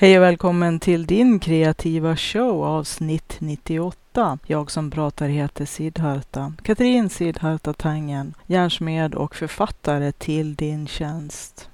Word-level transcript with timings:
Hej 0.00 0.18
och 0.18 0.24
välkommen 0.24 0.80
till 0.80 1.06
din 1.06 1.38
kreativa 1.38 2.16
show 2.16 2.64
avsnitt 2.64 3.36
98. 3.38 4.38
Jag 4.46 4.70
som 4.70 4.90
pratar 4.90 5.28
heter 5.28 5.64
Sidharta, 5.64 6.52
Katrin 6.62 7.10
Sidharta 7.10 7.72
Tangen, 7.72 8.34
järnsmed 8.46 9.14
och 9.14 9.36
författare 9.36 10.12
till 10.12 10.54
din 10.54 10.86
tjänst. 10.86 11.70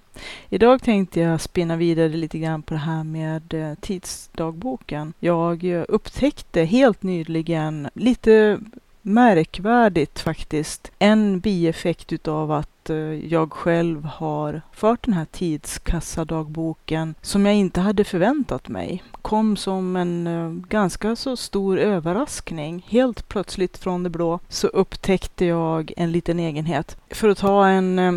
Idag 0.49 0.83
tänkte 0.83 1.21
jag 1.21 1.41
spinna 1.41 1.77
vidare 1.77 2.09
lite 2.09 2.39
grann 2.39 2.63
på 2.63 2.75
det 2.75 2.81
här 2.81 3.05
med 3.05 3.55
eh, 3.55 3.75
tidsdagboken. 3.81 5.13
Jag 5.21 5.65
eh, 5.65 5.85
upptäckte 5.89 6.65
helt 6.65 7.03
nyligen 7.03 7.89
lite 7.95 8.59
märkvärdigt 9.07 10.21
faktiskt. 10.21 10.93
En 10.99 11.41
bieffekt 11.41 12.13
utav 12.13 12.53
att 12.53 12.91
eh, 12.91 12.97
jag 13.27 13.53
själv 13.53 14.05
har 14.05 14.63
fört 14.73 15.05
den 15.05 15.15
här 15.15 15.25
tidskassadagboken 15.25 17.15
som 17.23 17.47
jag 17.47 17.55
inte 17.55 17.81
hade 17.81 18.05
förväntat 18.05 18.69
mig. 18.69 19.03
Kom 19.23 19.57
som 19.57 19.97
en 19.97 20.27
eh, 20.27 20.51
ganska 20.69 21.17
så 21.17 21.37
stor 21.37 21.79
överraskning. 21.79 22.87
Helt 22.89 23.29
plötsligt 23.29 23.79
från 23.79 24.03
det 24.03 24.11
blå 24.11 24.39
så 24.49 24.67
upptäckte 24.67 25.45
jag 25.45 25.93
en 25.97 26.13
liten 26.13 26.41
egenhet. 26.41 26.97
För 27.11 27.29
att 27.29 27.39
ta 27.39 27.69
en 27.69 27.99
eh, 27.99 28.13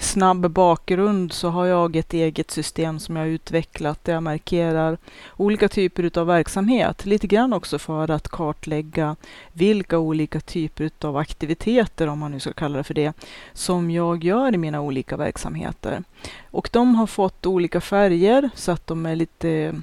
snabb 0.00 0.50
bakgrund 0.50 1.32
så 1.32 1.48
har 1.48 1.66
jag 1.66 1.96
ett 1.96 2.12
eget 2.12 2.50
system 2.50 2.98
som 2.98 3.16
jag 3.16 3.28
utvecklat 3.28 4.04
där 4.04 4.12
jag 4.12 4.22
markerar 4.22 4.98
olika 5.36 5.68
typer 5.68 6.18
av 6.18 6.26
verksamhet. 6.26 7.06
Lite 7.06 7.26
grann 7.26 7.52
också 7.52 7.78
för 7.78 8.10
att 8.10 8.28
kartlägga 8.28 9.16
vilka 9.52 9.98
olika 9.98 10.40
typer 10.40 10.90
av 11.00 11.16
aktiviteter, 11.16 12.06
om 12.06 12.18
man 12.18 12.30
nu 12.30 12.40
ska 12.40 12.52
kalla 12.52 12.78
det 12.78 12.84
för 12.84 12.94
det, 12.94 13.12
som 13.52 13.90
jag 13.90 14.24
gör 14.24 14.54
i 14.54 14.58
mina 14.58 14.80
olika 14.80 15.16
verksamheter. 15.16 16.02
Och 16.50 16.68
de 16.72 16.94
har 16.94 17.06
fått 17.06 17.46
olika 17.46 17.80
färger 17.80 18.50
så 18.54 18.72
att 18.72 18.86
de 18.86 19.06
är 19.06 19.16
lite 19.16 19.82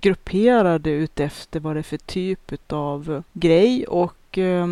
grupperade 0.00 0.90
utefter 0.90 1.60
vad 1.60 1.76
det 1.76 1.80
är 1.80 1.82
för 1.82 1.96
typ 1.96 2.52
av 2.72 3.22
grej 3.32 3.86
och 3.86 4.38
eh, 4.38 4.66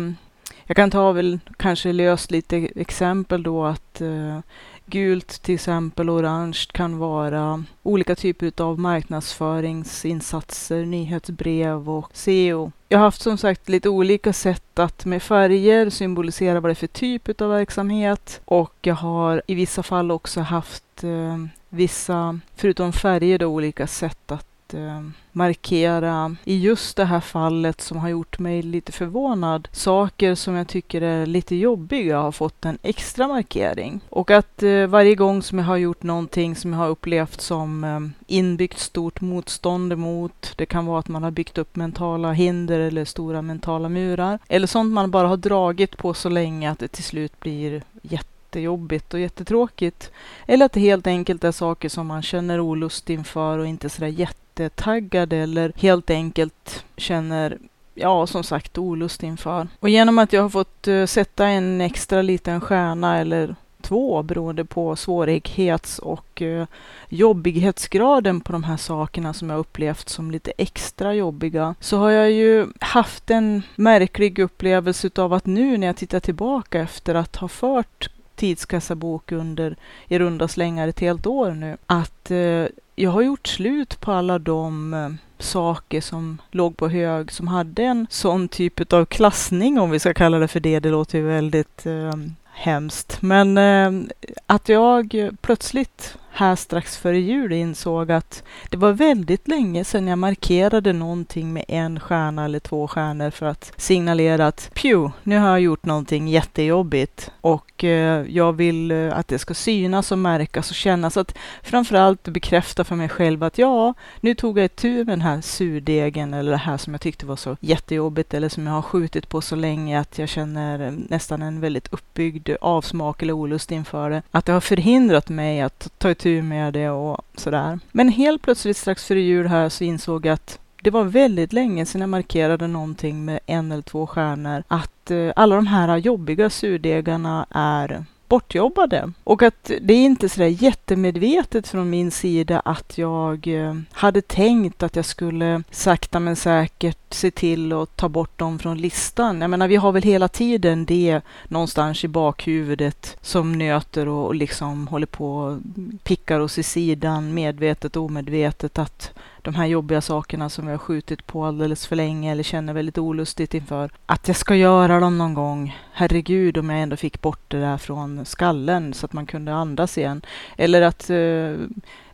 jag 0.67 0.75
kan 0.75 0.91
ta 0.91 1.11
väl 1.11 1.39
kanske 1.57 1.93
löst 1.93 2.31
lite 2.31 2.57
exempel 2.75 3.43
då 3.43 3.65
att 3.65 4.01
eh, 4.01 4.39
Gult 4.85 5.41
till 5.41 5.55
exempel, 5.55 6.09
orange 6.09 6.59
kan 6.71 6.97
vara 6.97 7.63
olika 7.83 8.15
typer 8.15 8.61
av 8.61 8.79
marknadsföringsinsatser, 8.79 10.85
nyhetsbrev 10.85 11.89
och 11.89 12.09
SEO. 12.13 12.71
Jag 12.89 12.97
har 12.97 13.05
haft 13.05 13.21
som 13.21 13.37
sagt 13.37 13.69
lite 13.69 13.89
olika 13.89 14.33
sätt 14.33 14.79
att 14.79 15.05
med 15.05 15.23
färger 15.23 15.89
symbolisera 15.89 16.59
vad 16.59 16.69
det 16.69 16.73
är 16.73 16.75
för 16.75 16.87
typ 16.87 17.41
av 17.41 17.49
verksamhet 17.49 18.41
och 18.45 18.75
jag 18.81 18.95
har 18.95 19.41
i 19.47 19.55
vissa 19.55 19.83
fall 19.83 20.11
också 20.11 20.41
haft 20.41 21.03
eh, 21.03 21.45
vissa, 21.69 22.39
förutom 22.55 22.93
färger, 22.93 23.39
då, 23.39 23.45
olika 23.45 23.87
sätt 23.87 24.31
att 24.31 24.47
eh, 24.73 25.01
markera 25.31 26.35
i 26.43 26.59
just 26.59 26.97
det 26.97 27.05
här 27.05 27.19
fallet 27.19 27.81
som 27.81 27.97
har 27.97 28.09
gjort 28.09 28.39
mig 28.39 28.61
lite 28.61 28.91
förvånad. 28.91 29.67
Saker 29.71 30.35
som 30.35 30.55
jag 30.55 30.67
tycker 30.67 31.01
är 31.01 31.25
lite 31.25 31.55
jobbiga 31.55 32.19
har 32.19 32.31
fått 32.31 32.65
en 32.65 32.77
extra 32.81 33.27
markering. 33.27 34.01
Och 34.09 34.31
att 34.31 34.63
eh, 34.63 34.87
varje 34.87 35.15
gång 35.15 35.41
som 35.41 35.59
jag 35.59 35.65
har 35.65 35.77
gjort 35.77 36.03
någonting 36.03 36.55
som 36.55 36.73
jag 36.73 36.79
har 36.79 36.89
upplevt 36.89 37.41
som 37.41 37.83
eh, 37.83 37.99
inbyggt 38.27 38.79
stort 38.79 39.21
motstånd 39.21 39.93
emot. 39.93 40.53
Det 40.55 40.65
kan 40.65 40.85
vara 40.85 40.99
att 40.99 41.07
man 41.07 41.23
har 41.23 41.31
byggt 41.31 41.57
upp 41.57 41.75
mentala 41.75 42.31
hinder 42.31 42.79
eller 42.79 43.05
stora 43.05 43.41
mentala 43.41 43.89
murar. 43.89 44.39
Eller 44.47 44.67
sånt 44.67 44.93
man 44.93 45.11
bara 45.11 45.27
har 45.27 45.37
dragit 45.37 45.97
på 45.97 46.13
så 46.13 46.29
länge 46.29 46.71
att 46.71 46.79
det 46.79 46.87
till 46.87 47.03
slut 47.03 47.39
blir 47.39 47.83
jätte 48.01 48.34
jättejobbigt 48.55 49.13
och 49.13 49.19
jättetråkigt. 49.19 50.11
Eller 50.47 50.65
att 50.65 50.73
det 50.73 50.79
helt 50.79 51.07
enkelt 51.07 51.43
är 51.43 51.51
saker 51.51 51.89
som 51.89 52.07
man 52.07 52.21
känner 52.21 52.59
olust 52.59 53.09
inför 53.09 53.59
och 53.59 53.67
inte 53.67 53.89
sådär 53.89 54.07
jättetaggad 54.07 55.33
eller 55.33 55.73
helt 55.75 56.09
enkelt 56.09 56.85
känner 56.97 57.57
ja, 57.95 58.27
som 58.27 58.43
sagt 58.43 58.77
olust 58.77 59.23
inför. 59.23 59.67
Och 59.79 59.89
genom 59.89 60.19
att 60.19 60.33
jag 60.33 60.41
har 60.41 60.49
fått 60.49 60.87
uh, 60.87 61.05
sätta 61.05 61.47
en 61.47 61.81
extra 61.81 62.21
liten 62.21 62.61
stjärna 62.61 63.17
eller 63.17 63.55
två 63.81 64.23
beroende 64.23 64.65
på 64.65 64.95
svårighets 64.95 65.99
och 65.99 66.41
uh, 66.41 66.65
jobbighetsgraden 67.09 68.41
på 68.41 68.51
de 68.51 68.63
här 68.63 68.77
sakerna 68.77 69.33
som 69.33 69.49
jag 69.49 69.59
upplevt 69.59 70.09
som 70.09 70.31
lite 70.31 70.51
extra 70.57 71.13
jobbiga, 71.13 71.75
så 71.79 71.97
har 71.97 72.09
jag 72.09 72.31
ju 72.31 72.67
haft 72.79 73.29
en 73.29 73.63
märklig 73.75 74.39
upplevelse 74.39 75.09
av 75.15 75.33
att 75.33 75.45
nu 75.45 75.77
när 75.77 75.87
jag 75.87 75.95
tittar 75.95 76.19
tillbaka 76.19 76.79
efter 76.79 77.15
att 77.15 77.35
ha 77.35 77.47
fört 77.47 78.09
tidskassabok 78.35 79.31
under 79.31 79.75
i 80.07 80.19
runda 80.19 80.47
slängar 80.47 80.87
ett 80.87 80.99
helt 80.99 81.25
år 81.25 81.51
nu, 81.51 81.77
att 81.85 82.31
eh, 82.31 82.67
jag 82.95 83.11
har 83.11 83.21
gjort 83.21 83.47
slut 83.47 83.99
på 83.99 84.11
alla 84.11 84.39
de 84.39 84.93
eh, 84.93 85.09
saker 85.39 86.01
som 86.01 86.41
låg 86.51 86.77
på 86.77 86.87
hög, 86.87 87.31
som 87.31 87.47
hade 87.47 87.83
en 87.83 88.07
sån 88.09 88.47
typ 88.47 88.93
av 88.93 89.05
klassning, 89.05 89.79
om 89.79 89.91
vi 89.91 89.99
ska 89.99 90.13
kalla 90.13 90.39
det 90.39 90.47
för 90.47 90.59
det. 90.59 90.79
Det 90.79 90.89
låter 90.89 91.17
ju 91.17 91.25
väldigt 91.25 91.85
eh, 91.85 92.13
hemskt. 92.53 93.21
Men 93.21 93.57
eh, 93.57 94.15
att 94.45 94.69
jag 94.69 95.29
plötsligt 95.41 96.17
här 96.35 96.55
strax 96.55 96.97
före 96.97 97.19
jul 97.19 97.53
insåg 97.53 98.11
att 98.11 98.43
det 98.69 98.77
var 98.77 98.91
väldigt 98.91 99.47
länge 99.47 99.83
sedan 99.83 100.07
jag 100.07 100.17
markerade 100.19 100.93
någonting 100.93 101.53
med 101.53 101.65
en 101.67 101.99
stjärna 101.99 102.45
eller 102.45 102.59
två 102.59 102.87
stjärnor 102.87 103.29
för 103.29 103.45
att 103.45 103.73
signalera 103.77 104.47
att 104.47 104.71
pju, 104.73 105.09
nu 105.23 105.37
har 105.37 105.49
jag 105.49 105.59
gjort 105.59 105.85
någonting 105.85 106.27
jättejobbigt 106.27 107.31
och 107.41 107.83
eh, 107.83 108.25
jag 108.29 108.53
vill 108.53 108.91
eh, 108.91 109.17
att 109.17 109.27
det 109.27 109.39
ska 109.39 109.53
synas 109.53 110.11
och 110.11 110.17
märkas 110.17 110.69
och 110.69 110.75
kännas 110.75 111.17
att 111.17 111.37
framförallt 111.63 112.23
bekräfta 112.23 112.83
för 112.83 112.95
mig 112.95 113.09
själv 113.09 113.43
att 113.43 113.57
ja, 113.57 113.93
nu 114.19 114.35
tog 114.35 114.57
jag 114.57 114.65
ett 114.65 114.75
tur 114.75 114.97
med 114.97 115.07
den 115.07 115.21
här 115.21 115.41
surdegen 115.41 116.33
eller 116.33 116.51
det 116.51 116.57
här 116.57 116.77
som 116.77 116.93
jag 116.93 117.01
tyckte 117.01 117.25
var 117.25 117.35
så 117.35 117.57
jättejobbigt 117.59 118.33
eller 118.33 118.49
som 118.49 118.67
jag 118.67 118.73
har 118.73 118.81
skjutit 118.81 119.29
på 119.29 119.41
så 119.41 119.55
länge 119.55 119.99
att 119.99 120.17
jag 120.17 120.29
känner 120.29 120.91
nästan 121.09 121.41
en 121.41 121.61
väldigt 121.61 121.93
uppbyggd 121.93 122.49
avsmak 122.61 123.21
eller 123.21 123.33
olust 123.33 123.71
inför 123.71 124.09
det. 124.09 124.21
Att 124.31 124.45
det 124.45 124.53
har 124.53 124.61
förhindrat 124.61 125.29
mig 125.29 125.61
att 125.61 125.91
ta 125.97 126.11
ett 126.11 126.24
tur 126.25 126.41
med 126.41 126.73
det 126.73 126.89
och 126.89 127.21
sådär. 127.35 127.79
Men 127.91 128.09
helt 128.09 128.41
plötsligt 128.41 128.77
strax 128.77 129.05
före 129.05 129.21
jul 129.21 129.47
här 129.47 129.69
så 129.69 129.83
insåg 129.83 130.25
jag 130.25 130.33
att 130.33 130.59
det 130.81 130.89
var 130.89 131.03
väldigt 131.03 131.53
länge 131.53 131.85
sedan 131.85 132.01
jag 132.01 132.09
markerade 132.09 132.67
någonting 132.67 133.25
med 133.25 133.39
en 133.45 133.71
eller 133.71 133.81
två 133.81 134.07
stjärnor. 134.07 134.63
Att 134.67 135.11
eh, 135.11 135.31
alla 135.35 135.55
de 135.55 135.67
här 135.67 135.97
jobbiga 135.97 136.49
surdegarna 136.49 137.45
är 137.49 138.05
bortjobbade. 138.29 139.11
Och 139.23 139.43
att 139.43 139.71
det 139.81 139.93
är 139.93 140.05
inte 140.05 140.29
sådär 140.29 140.63
jättemedvetet 140.63 141.67
från 141.67 141.89
min 141.89 142.11
sida 142.11 142.59
att 142.59 142.97
jag 142.97 143.47
eh, 143.47 143.75
hade 143.91 144.21
tänkt 144.21 144.83
att 144.83 144.95
jag 144.95 145.05
skulle 145.05 145.63
sakta 145.71 146.19
men 146.19 146.35
säkert 146.35 146.97
se 147.09 147.31
till 147.31 147.73
att 147.73 147.97
ta 147.97 148.09
bort 148.09 148.39
dem 148.39 148.59
från 148.59 148.77
listan. 148.77 149.41
Jag 149.41 149.49
menar, 149.49 149.67
vi 149.67 149.75
har 149.75 149.91
väl 149.91 150.03
hela 150.03 150.27
tiden 150.27 150.85
det 150.85 151.21
någonstans 151.47 152.03
i 152.03 152.07
bakhuvudet 152.07 153.17
som 153.21 153.51
nöter 153.51 154.07
och 154.07 154.35
liksom 154.35 154.87
håller 154.87 155.07
på 155.07 155.37
och 155.37 155.57
pickar 156.03 156.39
oss 156.39 156.57
i 156.57 156.63
sidan 156.63 157.33
medvetet 157.33 157.95
och 157.95 158.03
omedvetet 158.03 158.79
att 158.79 159.13
de 159.45 159.55
här 159.55 159.65
jobbiga 159.65 160.01
sakerna 160.01 160.49
som 160.49 160.65
vi 160.65 160.71
har 160.71 160.77
skjutit 160.77 161.27
på 161.27 161.45
alldeles 161.45 161.87
för 161.87 161.95
länge 161.95 162.31
eller 162.31 162.43
känner 162.43 162.73
väldigt 162.73 162.97
olustigt 162.97 163.53
inför. 163.53 163.91
Att 164.05 164.27
jag 164.27 164.37
ska 164.37 164.55
göra 164.55 164.99
dem 164.99 165.17
någon 165.17 165.33
gång. 165.33 165.77
Herregud 165.91 166.57
om 166.57 166.69
jag 166.69 166.81
ändå 166.81 166.95
fick 166.95 167.21
bort 167.21 167.43
det 167.47 167.59
där 167.59 167.77
från 167.77 168.25
skallen 168.25 168.93
så 168.93 169.05
att 169.05 169.13
man 169.13 169.25
kunde 169.25 169.53
andas 169.53 169.97
igen. 169.97 170.21
Eller 170.57 170.81
att 170.81 171.09
eh, 171.09 171.67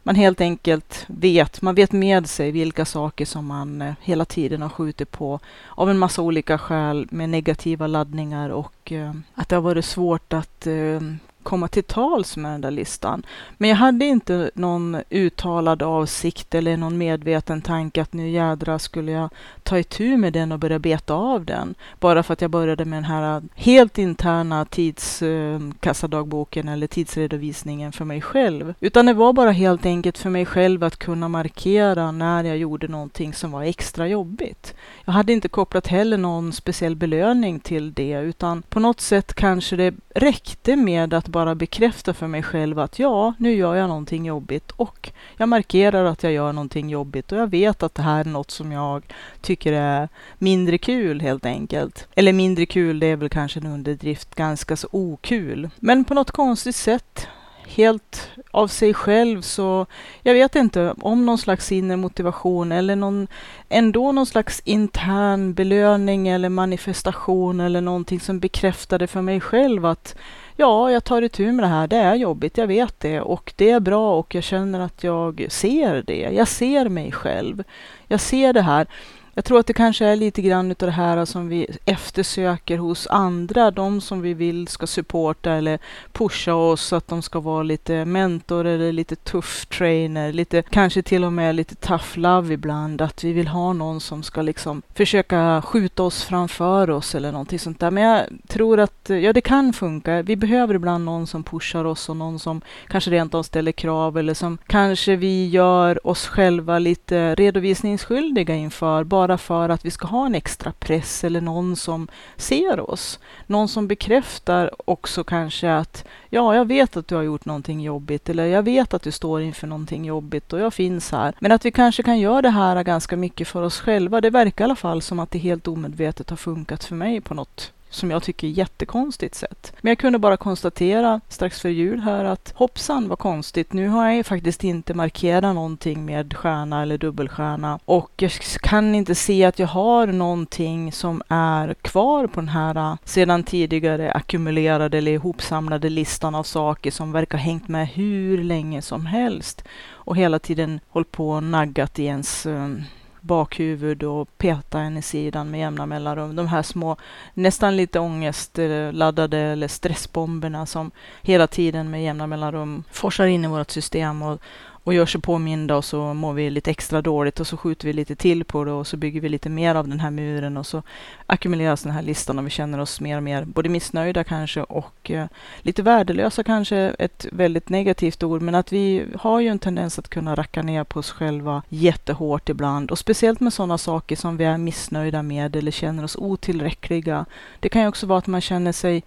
man 0.04 0.16
helt 0.16 0.42
enkelt 0.42 1.06
vet, 1.08 1.62
man 1.62 1.76
vet 1.76 1.92
med 1.92 2.30
sig 2.30 2.52
vilka 2.52 2.86
saker 2.86 3.26
som 3.26 3.46
man 3.46 3.82
eh, 3.82 3.94
hela 4.02 4.26
tiden 4.26 4.62
har 4.62 4.70
skjutit 4.70 5.12
på 5.12 5.40
av 5.70 5.90
en 5.90 6.00
massa 6.00 6.22
olika 6.22 6.58
skäl 6.58 7.08
med 7.12 7.30
negativa 7.30 7.88
laddningar 7.88 8.50
och 8.50 8.92
eh, 8.92 9.14
att 9.36 9.50
det 9.50 9.56
har 9.56 9.64
varit 9.64 9.86
svårt 9.86 10.34
att 10.34 10.68
eh, 10.68 11.02
komma 11.44 11.68
till 11.68 11.84
tals 11.84 12.38
med 12.38 12.52
den 12.52 12.62
där 12.62 12.72
listan. 12.72 13.26
Men 13.58 13.70
jag 13.70 13.78
hade 13.78 14.06
inte 14.06 14.52
någon 14.54 14.98
uttalad 15.10 15.84
avsikt 15.84 16.56
eller 16.56 16.78
någon 16.78 16.98
medveten 16.98 17.62
tanke 17.62 18.02
att 18.02 18.14
nu 18.14 18.30
jädra 18.30 18.80
skulle 18.80 19.12
jag 19.12 19.30
ta 19.64 19.80
itu 19.80 20.18
med 20.18 20.34
den 20.34 20.52
och 20.52 20.60
börja 20.60 20.80
beta 20.80 21.14
av 21.14 21.46
den. 21.46 21.76
Bara 22.00 22.24
för 22.24 22.34
att 22.34 22.42
jag 22.42 22.52
började 22.52 22.86
med 22.86 22.98
den 22.98 23.04
här 23.04 23.38
äh, 23.38 23.44
helt 23.56 23.98
interna 23.98 24.66
tidskassadagboken 24.66 26.68
äh, 26.68 26.74
eller 26.74 26.88
tidsredovisningen 26.88 27.92
för 27.92 28.06
mig 28.06 28.22
själv. 28.22 28.74
Utan 28.80 29.06
det 29.06 29.14
var 29.14 29.34
bara 29.34 29.52
helt 29.52 29.86
enkelt 29.86 30.18
för 30.18 30.30
mig 30.30 30.46
själv 30.46 30.84
att 30.84 30.98
kunna 30.98 31.28
markera 31.28 32.12
när 32.12 32.44
jag 32.44 32.58
gjorde 32.58 32.88
någonting 32.88 33.34
som 33.34 33.52
var 33.52 33.64
extra 33.64 34.08
jobbigt. 34.08 34.76
Jag 35.06 35.14
hade 35.14 35.34
inte 35.34 35.48
kopplat 35.48 35.88
heller 35.88 36.18
någon 36.18 36.54
speciell 36.54 36.96
belöning 36.96 37.60
till 37.60 37.94
det, 37.94 38.14
utan 38.14 38.62
på 38.62 38.80
något 38.80 39.02
sätt 39.02 39.34
kanske 39.34 39.76
det 39.76 39.94
räckte 40.16 40.76
med 40.76 41.14
att 41.14 41.28
bara 41.32 41.56
bekräfta 41.56 42.14
för 42.14 42.28
mig 42.28 42.44
själv 42.44 42.80
att 42.80 43.00
ja, 43.00 43.34
nu 43.38 43.54
gör 43.54 43.76
jag 43.76 43.88
någonting 43.88 44.26
jobbigt 44.26 44.72
och 44.72 45.12
jag 45.38 45.50
markerar 45.50 46.06
att 46.06 46.24
jag 46.24 46.32
gör 46.34 46.54
någonting 46.54 46.90
jobbigt 46.90 47.32
och 47.32 47.38
jag 47.38 47.48
vet 47.48 47.84
att 47.84 47.96
det 47.96 48.02
här 48.02 48.20
är 48.20 48.30
något 48.30 48.52
som 48.52 48.72
jag 48.72 49.04
tycker 49.42 49.74
är 49.74 50.10
mindre 50.38 50.78
kul 50.78 51.22
helt 51.22 51.46
enkelt. 51.46 52.08
Eller 52.16 52.34
mindre 52.34 52.66
kul, 52.66 53.00
det 53.00 53.08
är 53.08 53.16
väl 53.16 53.30
kanske 53.30 53.60
en 53.60 53.68
underdrift, 53.68 54.36
ganska 54.36 54.76
så 54.76 54.88
okul. 54.92 55.70
Men 55.80 56.04
på 56.04 56.14
något 56.14 56.32
konstigt 56.32 56.76
sätt 56.76 57.28
helt 57.72 58.30
av 58.52 58.68
sig 58.68 58.94
själv 58.94 59.42
så, 59.42 59.86
jag 60.22 60.34
vet 60.34 60.56
inte, 60.56 60.94
om 61.02 61.26
någon 61.26 61.38
slags 61.38 61.72
inre 61.72 61.98
motivation 61.98 62.72
eller 62.72 62.96
någon, 62.96 63.28
ändå 63.70 64.12
någon 64.12 64.26
slags 64.26 64.62
intern 64.66 65.54
belöning 65.54 66.28
eller 66.28 66.50
manifestation 66.50 67.60
eller 67.60 67.82
någonting 67.82 68.20
som 68.20 68.40
bekräftade 68.40 69.08
för 69.08 69.22
mig 69.22 69.42
själv 69.42 69.86
att 69.86 70.16
ja, 70.62 70.92
jag 70.92 71.04
tar 71.04 71.22
itu 71.22 71.52
med 71.52 71.64
det 71.64 71.68
här. 71.68 71.88
Det 71.88 71.96
är 71.96 72.16
jobbigt, 72.16 72.58
jag 72.58 72.68
vet 72.68 73.00
det 73.00 73.22
och 73.22 73.54
det 73.56 73.70
är 73.70 73.80
bra 73.80 74.20
och 74.20 74.36
jag 74.36 74.44
känner 74.44 74.80
att 74.80 75.04
jag 75.04 75.46
ser 75.50 76.04
det. 76.08 76.30
Jag 76.32 76.48
ser 76.48 76.90
mig 76.90 77.12
själv. 77.12 77.64
Jag 78.08 78.20
ser 78.20 78.54
det 78.54 78.62
här. 78.62 78.88
Jag 79.34 79.46
tror 79.46 79.60
att 79.60 79.68
det 79.68 79.74
kanske 79.74 80.06
är 80.06 80.16
lite 80.16 80.42
grann 80.42 80.72
av 80.72 80.76
det 80.78 80.92
här 80.92 81.26
som 81.26 81.50
vi 81.50 81.68
eftersöker 81.86 82.78
hos 82.78 83.08
andra, 83.08 83.72
de 83.72 84.02
som 84.02 84.22
vi 84.22 84.34
vill 84.34 84.68
ska 84.68 84.88
supporta 84.88 85.52
eller 85.52 85.80
pusha 86.12 86.54
oss, 86.54 86.94
att 86.94 87.08
de 87.08 87.22
ska 87.22 87.40
vara 87.40 87.64
lite 87.64 88.06
mentor 88.06 88.66
eller 88.66 88.92
lite 88.92 89.16
tuff 89.16 89.66
trainer, 89.66 90.34
lite, 90.34 90.62
kanske 90.62 91.02
till 91.02 91.24
och 91.24 91.34
med 91.34 91.56
lite 91.56 91.76
tough 91.76 92.18
love 92.18 92.54
ibland, 92.54 93.02
att 93.02 93.24
vi 93.24 93.34
vill 93.34 93.48
ha 93.48 93.74
någon 93.74 94.00
som 94.00 94.24
ska 94.24 94.42
liksom 94.42 94.82
försöka 94.94 95.62
skjuta 95.62 96.04
oss 96.04 96.24
framför 96.24 96.90
oss 96.90 97.16
eller 97.16 97.32
någonting 97.32 97.60
sånt 97.60 97.80
där. 97.80 97.92
Men 97.92 98.04
jag 98.04 98.26
tror 98.48 98.80
att, 98.80 99.10
ja 99.10 99.34
det 99.34 99.42
kan 99.42 99.74
funka. 99.74 100.22
Vi 100.22 100.36
behöver 100.36 100.74
ibland 100.74 101.06
någon 101.06 101.28
som 101.28 101.44
pushar 101.44 101.86
oss 101.86 102.10
och 102.10 102.18
någon 102.18 102.40
som 102.40 102.62
kanske 102.88 103.12
rent 103.12 103.34
av 103.34 103.44
ställer 103.44 103.72
krav 103.72 104.18
eller 104.18 104.34
som 104.34 104.58
kanske 104.68 105.16
vi 105.16 105.48
gör 105.48 106.08
oss 106.08 106.28
själva 106.28 106.80
lite 106.80 107.36
redovisningsskyldiga 107.36 108.56
inför, 108.56 109.04
bara 109.22 109.38
för 109.38 109.70
att 109.70 109.86
vi 109.86 109.92
ska 109.92 110.08
ha 110.08 110.26
en 110.26 110.36
extra 110.36 110.72
press 110.72 111.24
eller 111.24 111.42
någon 111.42 111.76
som 111.76 112.08
ser 112.38 112.90
oss. 112.92 113.20
Någon 113.48 113.68
som 113.68 113.88
bekräftar 113.88 114.72
också 114.86 115.24
kanske 115.24 115.74
att 115.74 116.06
ja, 116.30 116.56
jag 116.56 116.68
vet 116.68 116.98
att 116.98 117.08
du 117.08 117.16
har 117.16 117.24
gjort 117.24 117.46
någonting 117.46 117.82
jobbigt 117.82 118.30
eller 118.30 118.46
jag 118.46 118.64
vet 118.64 118.94
att 118.94 119.02
du 119.02 119.12
står 119.12 119.42
inför 119.42 119.68
någonting 119.68 120.06
jobbigt 120.06 120.54
och 120.54 120.60
jag 120.60 120.74
finns 120.74 121.12
här. 121.12 121.34
Men 121.40 121.52
att 121.52 121.66
vi 121.66 121.72
kanske 121.72 122.04
kan 122.04 122.20
göra 122.20 122.42
det 122.42 122.50
här 122.50 122.84
ganska 122.84 123.18
mycket 123.18 123.48
för 123.48 123.62
oss 123.62 123.80
själva. 123.80 124.22
Det 124.22 124.30
verkar 124.30 124.64
i 124.64 124.66
alla 124.66 124.76
fall 124.76 125.02
som 125.02 125.20
att 125.20 125.32
det 125.32 125.40
helt 125.40 125.68
omedvetet 125.68 126.30
har 126.30 126.38
funkat 126.38 126.84
för 126.84 126.96
mig 126.96 127.22
på 127.22 127.34
något 127.34 127.72
som 127.92 128.12
jag 128.12 128.24
tycker 128.24 128.48
är 128.48 128.52
jättekonstigt 128.52 129.36
sätt. 129.36 129.74
Men 129.82 129.92
jag 129.92 129.98
kunde 129.98 130.20
bara 130.20 130.38
konstatera 130.38 131.22
strax 131.30 131.62
före 131.62 131.72
jul 131.72 132.00
här 132.00 132.26
att 132.26 132.54
hoppsan 132.56 133.08
vad 133.08 133.20
konstigt. 133.20 133.74
Nu 133.74 133.88
har 133.88 134.06
jag 134.06 134.16
ju 134.16 134.24
faktiskt 134.24 134.64
inte 134.64 134.94
markerat 134.94 135.56
någonting 135.56 136.06
med 136.06 136.34
stjärna 136.34 136.82
eller 136.82 136.98
dubbelstjärna 136.98 137.80
och 137.86 138.12
jag 138.18 138.32
kan 138.62 138.96
inte 138.96 139.16
se 139.16 139.46
att 139.46 139.60
jag 139.60 139.68
har 139.68 140.08
någonting 140.08 140.92
som 140.92 141.22
är 141.28 141.74
kvar 141.74 142.28
på 142.28 142.40
den 142.40 142.50
här 142.50 142.76
äh, 142.76 142.96
sedan 143.04 143.44
tidigare 143.44 144.12
ackumulerade 144.12 144.98
eller 144.98 145.12
ihopsamlade 145.12 145.90
listan 145.90 146.36
av 146.36 146.44
saker 146.44 146.92
som 146.92 147.12
verkar 147.12 147.38
hängt 147.38 147.68
med 147.68 147.88
hur 147.88 148.44
länge 148.44 148.82
som 148.82 149.06
helst 149.06 149.64
och 149.90 150.18
hela 150.18 150.40
tiden 150.40 150.80
hållit 150.90 151.12
på 151.12 151.30
och 151.30 151.44
naggat 151.44 152.00
i 152.00 152.04
ens 152.04 152.46
um, 152.46 152.84
bakhuvud 153.22 154.04
och 154.04 154.38
peta 154.38 154.80
en 154.80 154.98
i 154.98 155.02
sidan 155.02 155.52
med 155.52 155.60
jämna 155.60 155.86
mellanrum. 155.86 156.36
De 156.36 156.48
här 156.48 156.62
små, 156.62 156.98
nästan 157.34 157.76
lite 157.76 158.00
ångestladdade 158.00 159.38
eller 159.38 159.68
stressbomberna 159.68 160.66
som 160.66 160.92
hela 161.22 161.48
tiden 161.48 161.92
med 161.92 162.04
jämna 162.04 162.28
mellanrum 162.28 162.84
forsar 162.92 163.26
in 163.26 163.46
i 163.46 163.48
vårt 163.48 163.72
system 163.72 164.22
och, 164.22 164.42
och 164.84 164.94
gör 164.94 165.06
sig 165.06 165.22
påminda 165.22 165.76
och 165.76 165.86
så 165.86 166.14
mår 166.14 166.34
vi 166.34 166.50
lite 166.50 166.72
extra 166.72 167.02
dåligt 167.02 167.40
och 167.40 167.48
så 167.48 167.58
skjuter 167.58 167.88
vi 167.88 167.94
lite 167.94 168.16
till 168.16 168.44
på 168.46 168.64
det 168.64 168.72
och 168.72 168.88
så 168.88 168.98
bygger 168.98 169.22
vi 169.22 169.30
lite 169.30 169.50
mer 169.50 169.76
av 169.76 169.88
den 169.88 170.00
här 170.00 170.12
muren 170.12 170.58
och 170.58 170.66
så 170.66 170.84
ackumuleras 171.26 171.84
den 171.84 171.92
här 171.92 172.02
listan 172.02 172.40
och 172.40 172.46
vi 172.46 172.50
känner 172.50 172.80
oss 172.80 173.02
mer 173.02 173.18
och 173.18 173.24
mer 173.24 173.46
både 173.46 173.70
missnöjda 173.70 174.24
kanske 174.24 174.64
och 174.64 175.12
eh, 175.12 175.26
lite 175.62 175.84
värdelösa 175.84 176.44
kanske, 176.44 176.78
ett 176.78 177.26
väldigt 177.32 177.70
negativt 177.70 178.24
ord, 178.24 178.42
men 178.42 178.56
att 178.56 178.72
vi 178.72 179.06
har 179.20 179.40
ju 179.40 179.48
en 179.48 179.60
tendens 179.60 180.00
att 180.00 180.10
kunna 180.10 180.36
racka 180.36 180.62
ner 180.62 180.84
på 180.84 181.00
oss 181.00 181.12
själva 181.12 181.62
jättehårt 181.70 182.50
ibland 182.50 182.92
och 182.92 183.00
speciellt 183.00 183.40
med 183.40 183.54
sådana 183.54 183.78
saker 183.78 184.16
som 184.16 184.38
vi 184.38 184.44
är 184.44 184.58
missnöjda 184.58 185.24
med 185.24 185.56
eller 185.56 185.72
känner 185.72 186.04
oss 186.04 186.16
otillräckliga. 186.16 187.26
Det 187.60 187.70
kan 187.70 187.82
ju 187.82 187.88
också 187.88 188.08
vara 188.08 188.20
att 188.20 188.28
man 188.28 188.42
känner 188.42 188.72
sig 188.72 189.04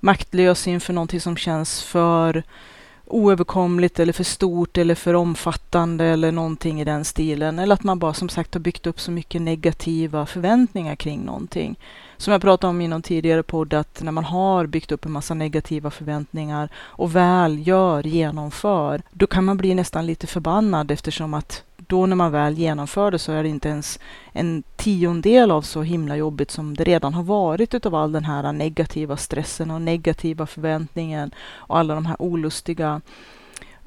maktlös 0.00 0.66
inför 0.66 0.92
någonting 0.92 1.20
som 1.20 1.36
känns 1.36 1.82
för 1.82 2.42
oöverkomligt 3.12 4.00
eller 4.00 4.12
för 4.12 4.24
stort 4.24 4.78
eller 4.78 4.94
för 4.94 5.14
omfattande 5.14 6.04
eller 6.04 6.32
någonting 6.32 6.80
i 6.80 6.84
den 6.84 7.04
stilen. 7.04 7.58
Eller 7.58 7.74
att 7.74 7.84
man 7.84 7.98
bara 7.98 8.14
som 8.14 8.28
sagt 8.28 8.54
har 8.54 8.60
byggt 8.60 8.86
upp 8.86 9.00
så 9.00 9.10
mycket 9.10 9.42
negativa 9.42 10.26
förväntningar 10.26 10.96
kring 10.96 11.20
någonting. 11.20 11.78
Som 12.16 12.32
jag 12.32 12.42
pratade 12.42 12.68
om 12.70 12.80
i 12.80 12.88
någon 12.88 13.02
tidigare 13.02 13.42
podd, 13.42 13.74
att 13.74 14.02
när 14.02 14.12
man 14.12 14.24
har 14.24 14.66
byggt 14.66 14.92
upp 14.92 15.04
en 15.04 15.12
massa 15.12 15.34
negativa 15.34 15.90
förväntningar 15.90 16.68
och 16.76 17.16
väl 17.16 17.66
gör, 17.66 18.06
genomför, 18.06 19.02
då 19.10 19.26
kan 19.26 19.44
man 19.44 19.56
bli 19.56 19.74
nästan 19.74 20.06
lite 20.06 20.26
förbannad 20.26 20.90
eftersom 20.90 21.34
att 21.34 21.62
då 21.86 22.06
när 22.06 22.16
man 22.16 22.32
väl 22.32 22.58
genomför 22.58 23.10
det 23.10 23.18
så 23.18 23.32
är 23.32 23.42
det 23.42 23.48
inte 23.48 23.68
ens 23.68 23.98
en 24.32 24.62
tiondel 24.76 25.50
av 25.50 25.62
så 25.62 25.82
himla 25.82 26.16
jobbigt 26.16 26.50
som 26.50 26.76
det 26.76 26.84
redan 26.84 27.14
har 27.14 27.22
varit 27.22 27.74
utav 27.74 27.94
all 27.94 28.12
den 28.12 28.24
här 28.24 28.52
negativa 28.52 29.16
stressen 29.16 29.70
och 29.70 29.82
negativa 29.82 30.46
förväntningen 30.46 31.30
och 31.50 31.78
alla 31.78 31.94
de 31.94 32.06
här 32.06 32.16
olustiga 32.18 33.00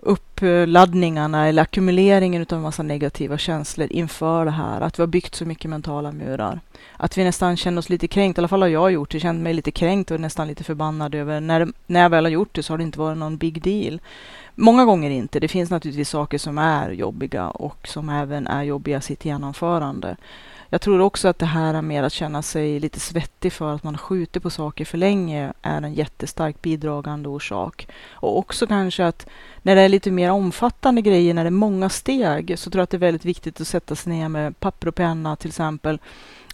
uppladdningarna 0.06 1.48
eller 1.48 1.62
ackumuleringen 1.62 2.42
utav 2.42 2.58
en 2.58 2.64
massa 2.64 2.84
negativa 2.84 3.38
känslor 3.38 3.88
inför 3.92 4.46
det 4.46 4.52
här. 4.52 4.82
Att 4.82 5.00
vi 5.00 5.02
har 5.02 5.08
byggt 5.08 5.36
så 5.36 5.46
mycket 5.46 5.70
mentala 5.70 6.12
murar. 6.12 6.60
Att 6.98 7.18
vi 7.18 7.24
nästan 7.24 7.58
känner 7.58 7.80
oss 7.80 7.90
lite 7.90 8.08
kränkt, 8.08 8.38
i 8.38 8.40
alla 8.40 8.48
fall 8.48 8.62
har 8.62 8.70
jag 8.70 8.92
gjort 8.92 9.12
det, 9.12 9.20
känt 9.20 9.44
mig 9.44 9.54
lite 9.54 9.72
kränkt 9.72 10.12
och 10.12 10.20
nästan 10.20 10.48
lite 10.48 10.64
förbannad 10.64 11.16
över 11.16 11.42
när, 11.42 11.68
när 11.88 12.02
jag 12.02 12.10
väl 12.10 12.26
har 12.26 12.32
gjort 12.32 12.56
det 12.56 12.64
så 12.64 12.74
har 12.74 12.78
det 12.78 12.84
inte 12.84 13.00
varit 13.00 13.18
någon 13.18 13.38
big 13.38 13.62
deal. 13.62 14.00
Många 14.56 14.86
gånger 14.86 15.10
inte. 15.10 15.40
Det 15.40 15.48
finns 15.48 15.70
naturligtvis 15.70 16.10
saker 16.10 16.38
som 16.38 16.58
är 16.58 16.92
jobbiga 16.92 17.50
och 17.50 17.88
som 17.88 18.10
även 18.10 18.48
är 18.48 18.64
jobbiga 18.64 18.98
i 18.98 19.02
sitt 19.02 19.26
genomförande. 19.26 20.18
Jag 20.70 20.82
tror 20.82 21.02
också 21.02 21.28
att 21.28 21.40
det 21.40 21.46
här 21.46 21.82
med 21.82 22.04
att 22.04 22.14
känna 22.14 22.42
sig 22.42 22.80
lite 22.80 23.00
svettig 23.00 23.54
för 23.54 23.76
att 23.76 23.84
man 23.84 23.98
skjuter 23.98 24.40
på 24.40 24.50
saker 24.50 24.86
för 24.86 24.98
länge 24.98 25.54
är 25.62 25.82
en 25.82 25.94
jättestark 25.94 26.62
bidragande 26.62 27.30
orsak. 27.30 27.88
Och 28.12 28.38
också 28.38 28.68
kanske 28.68 29.06
att 29.06 29.28
när 29.62 29.76
det 29.76 29.82
är 29.82 29.90
lite 29.90 30.12
mer 30.12 30.32
omfattande 30.32 31.02
grejer, 31.02 31.34
när 31.34 31.44
det 31.44 31.50
är 31.50 31.52
många 31.52 31.90
steg, 31.90 32.60
så 32.60 32.70
tror 32.70 32.80
jag 32.80 32.84
att 32.84 32.90
det 32.90 32.98
är 32.98 33.00
väldigt 33.00 33.26
viktigt 33.26 33.62
att 33.62 33.68
sätta 33.68 33.96
sig 33.96 34.14
ner 34.14 34.30
med 34.30 34.60
papper 34.60 34.88
och 34.88 34.96
penna 34.96 35.36
till 35.36 35.50
exempel 35.50 36.00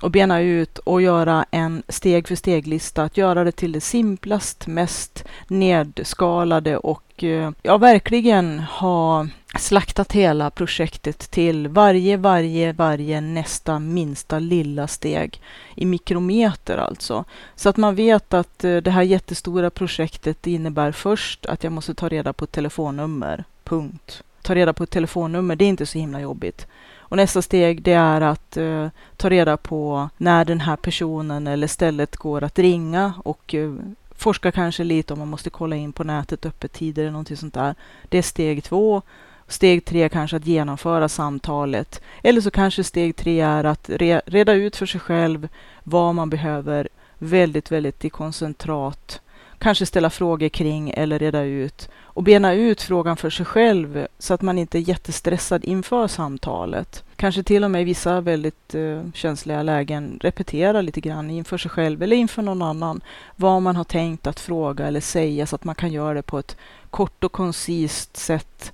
och 0.01 0.12
bena 0.12 0.42
ut 0.42 0.77
och 0.77 1.01
göra 1.01 1.45
en 1.51 1.83
steg 1.88 2.27
för 2.27 2.36
steg-lista. 2.36 3.03
Att 3.03 3.18
göra 3.18 3.44
det 3.44 3.51
till 3.51 3.71
det 3.71 3.81
simplast, 3.81 4.68
mest 4.68 5.24
nedskalade 5.48 6.77
och 6.77 7.24
eh, 7.24 7.51
ja, 7.62 7.77
verkligen 7.77 8.59
ha 8.59 9.27
slaktat 9.59 10.12
hela 10.12 10.50
projektet 10.50 11.19
till 11.31 11.68
varje, 11.68 12.18
varje, 12.18 12.74
varje 12.74 13.21
nästa 13.21 13.80
minsta 13.80 14.39
lilla 14.39 14.88
steg 14.88 15.41
i 15.75 15.86
mikrometer 15.86 16.77
alltså. 16.77 17.25
Så 17.55 17.70
att 17.70 17.77
man 17.77 17.96
vet 17.96 18.34
att 18.34 18.63
eh, 18.63 18.77
det 18.77 18.91
här 18.91 19.03
jättestora 19.03 19.70
projektet 19.70 20.48
innebär 20.48 20.91
först 20.91 21.46
att 21.46 21.63
jag 21.63 21.74
måste 21.74 21.93
ta 21.93 22.10
reda 22.10 22.34
på 22.34 22.43
ett 22.43 22.51
telefonnummer. 22.51 23.43
Punkt. 23.63 24.24
Ta 24.41 24.55
reda 24.55 24.74
på 24.74 24.84
ett 24.84 24.89
telefonnummer, 24.89 25.55
det 25.55 25.65
är 25.65 25.70
inte 25.70 25.86
så 25.86 25.98
himla 25.98 26.22
jobbigt. 26.22 26.67
Och 27.12 27.18
nästa 27.18 27.41
steg 27.41 27.82
det 27.82 27.94
är 27.94 28.22
att 28.22 28.58
eh, 28.58 28.88
ta 29.18 29.30
reda 29.30 29.58
på 29.58 30.10
när 30.18 30.46
den 30.46 30.60
här 30.60 30.75
personen 30.75 31.48
eller 31.48 31.68
stället 31.68 32.18
går 32.18 32.44
att 32.44 32.60
ringa 32.60 33.13
och 33.24 33.56
eh, 33.56 33.74
forska 34.15 34.51
kanske 34.51 34.84
lite 34.84 35.13
om 35.13 35.20
man 35.20 35.27
måste 35.27 35.50
kolla 35.50 35.75
in 35.75 35.94
på 35.94 36.03
nätet 36.03 36.46
öppettider 36.46 37.01
eller 37.01 37.12
någonting 37.12 37.38
sånt 37.38 37.53
där. 37.53 37.75
Det 38.10 38.18
är 38.18 38.22
steg 38.22 38.63
två. 38.63 39.01
Steg 39.48 39.86
tre 39.86 40.10
kanske 40.10 40.38
att 40.38 40.46
genomföra 40.46 41.10
samtalet. 41.10 42.01
Eller 42.24 42.41
så 42.41 42.51
kanske 42.51 42.84
steg 42.84 43.15
tre 43.15 43.41
är 43.41 43.63
att 43.63 43.89
re 43.89 44.22
reda 44.25 44.53
ut 44.53 44.75
för 44.75 44.86
sig 44.86 45.01
själv 45.01 45.48
vad 45.84 46.15
man 46.15 46.30
behöver 46.30 46.89
väldigt, 47.18 47.72
väldigt 47.72 48.06
i 48.06 48.10
koncentrat 48.10 49.22
kanske 49.62 49.86
ställa 49.86 50.10
frågor 50.10 50.50
kring 50.50 50.89
eller 50.89 51.20
reda 51.20 51.41
ut 51.41 51.89
och 52.13 52.24
bena 52.24 52.53
ut 52.53 52.82
frågan 52.82 53.18
för 53.18 53.30
sig 53.30 53.46
själv 53.46 54.08
så 54.20 54.34
att 54.34 54.41
man 54.41 54.58
inte 54.58 54.77
är 54.77 54.89
jättestressad 54.89 55.65
inför 55.65 56.08
samtalet. 56.08 57.03
Kanske 57.15 57.44
till 57.44 57.63
och 57.63 57.72
med 57.72 57.82
i 57.82 57.86
vissa 57.86 58.22
väldigt 58.22 58.75
eh, 58.75 59.01
känsliga 59.13 59.63
lägen 59.63 60.20
repetera 60.22 60.82
lite 60.82 61.01
grann 61.01 61.30
inför 61.30 61.58
sig 61.58 61.72
själv 61.72 62.03
eller 62.03 62.15
inför 62.15 62.41
någon 62.41 62.62
annan 62.62 63.01
vad 63.36 63.62
man 63.62 63.75
har 63.75 63.84
tänkt 63.84 64.27
att 64.27 64.39
fråga 64.39 64.88
eller 64.88 65.01
säga 65.01 65.48
så 65.48 65.56
att 65.56 65.63
man 65.63 65.75
kan 65.75 65.91
göra 65.91 66.13
det 66.13 66.22
på 66.22 66.39
ett 66.39 66.58
kort 66.89 67.24
och 67.24 67.32
koncist 67.32 68.18
sätt 68.18 68.74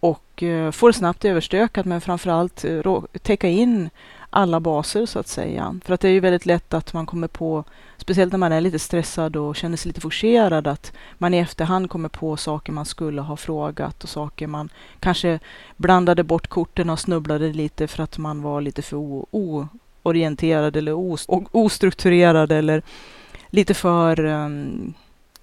och 0.00 0.42
eh, 0.42 0.70
få 0.70 0.86
det 0.86 0.92
snabbt 0.92 1.24
överstökat 1.24 1.86
men 1.86 2.00
framförallt 2.00 2.64
eh, 2.64 3.02
täcka 3.22 3.48
in 3.48 3.90
alla 4.30 4.60
baser 4.60 5.06
så 5.06 5.18
att 5.18 5.28
säga. 5.28 5.80
För 5.84 5.94
att 5.94 6.00
det 6.00 6.08
är 6.08 6.12
ju 6.12 6.20
väldigt 6.20 6.46
lätt 6.46 6.74
att 6.74 6.92
man 6.92 7.06
kommer 7.06 7.28
på, 7.28 7.64
speciellt 8.08 8.32
när 8.32 8.38
man 8.38 8.52
är 8.52 8.60
lite 8.60 8.78
stressad 8.78 9.36
och 9.36 9.56
känner 9.56 9.76
sig 9.76 9.88
lite 9.88 10.00
forcerad, 10.00 10.66
att 10.66 10.92
man 11.18 11.34
i 11.34 11.38
efterhand 11.38 11.90
kommer 11.90 12.08
på 12.08 12.36
saker 12.36 12.72
man 12.72 12.84
skulle 12.84 13.20
ha 13.20 13.36
frågat 13.36 14.02
och 14.04 14.08
saker 14.08 14.46
man 14.46 14.68
kanske 15.00 15.38
blandade 15.76 16.24
bort 16.24 16.46
korten 16.46 16.90
och 16.90 17.00
snubblade 17.00 17.52
lite 17.52 17.88
för 17.88 18.02
att 18.02 18.18
man 18.18 18.42
var 18.42 18.60
lite 18.60 18.82
för 18.82 18.96
oorienterad 19.30 20.76
eller 20.76 20.94
ostrukturerad 21.52 22.52
eller 22.52 22.82
lite 23.50 23.74
för 23.74 24.24
um, 24.24 24.94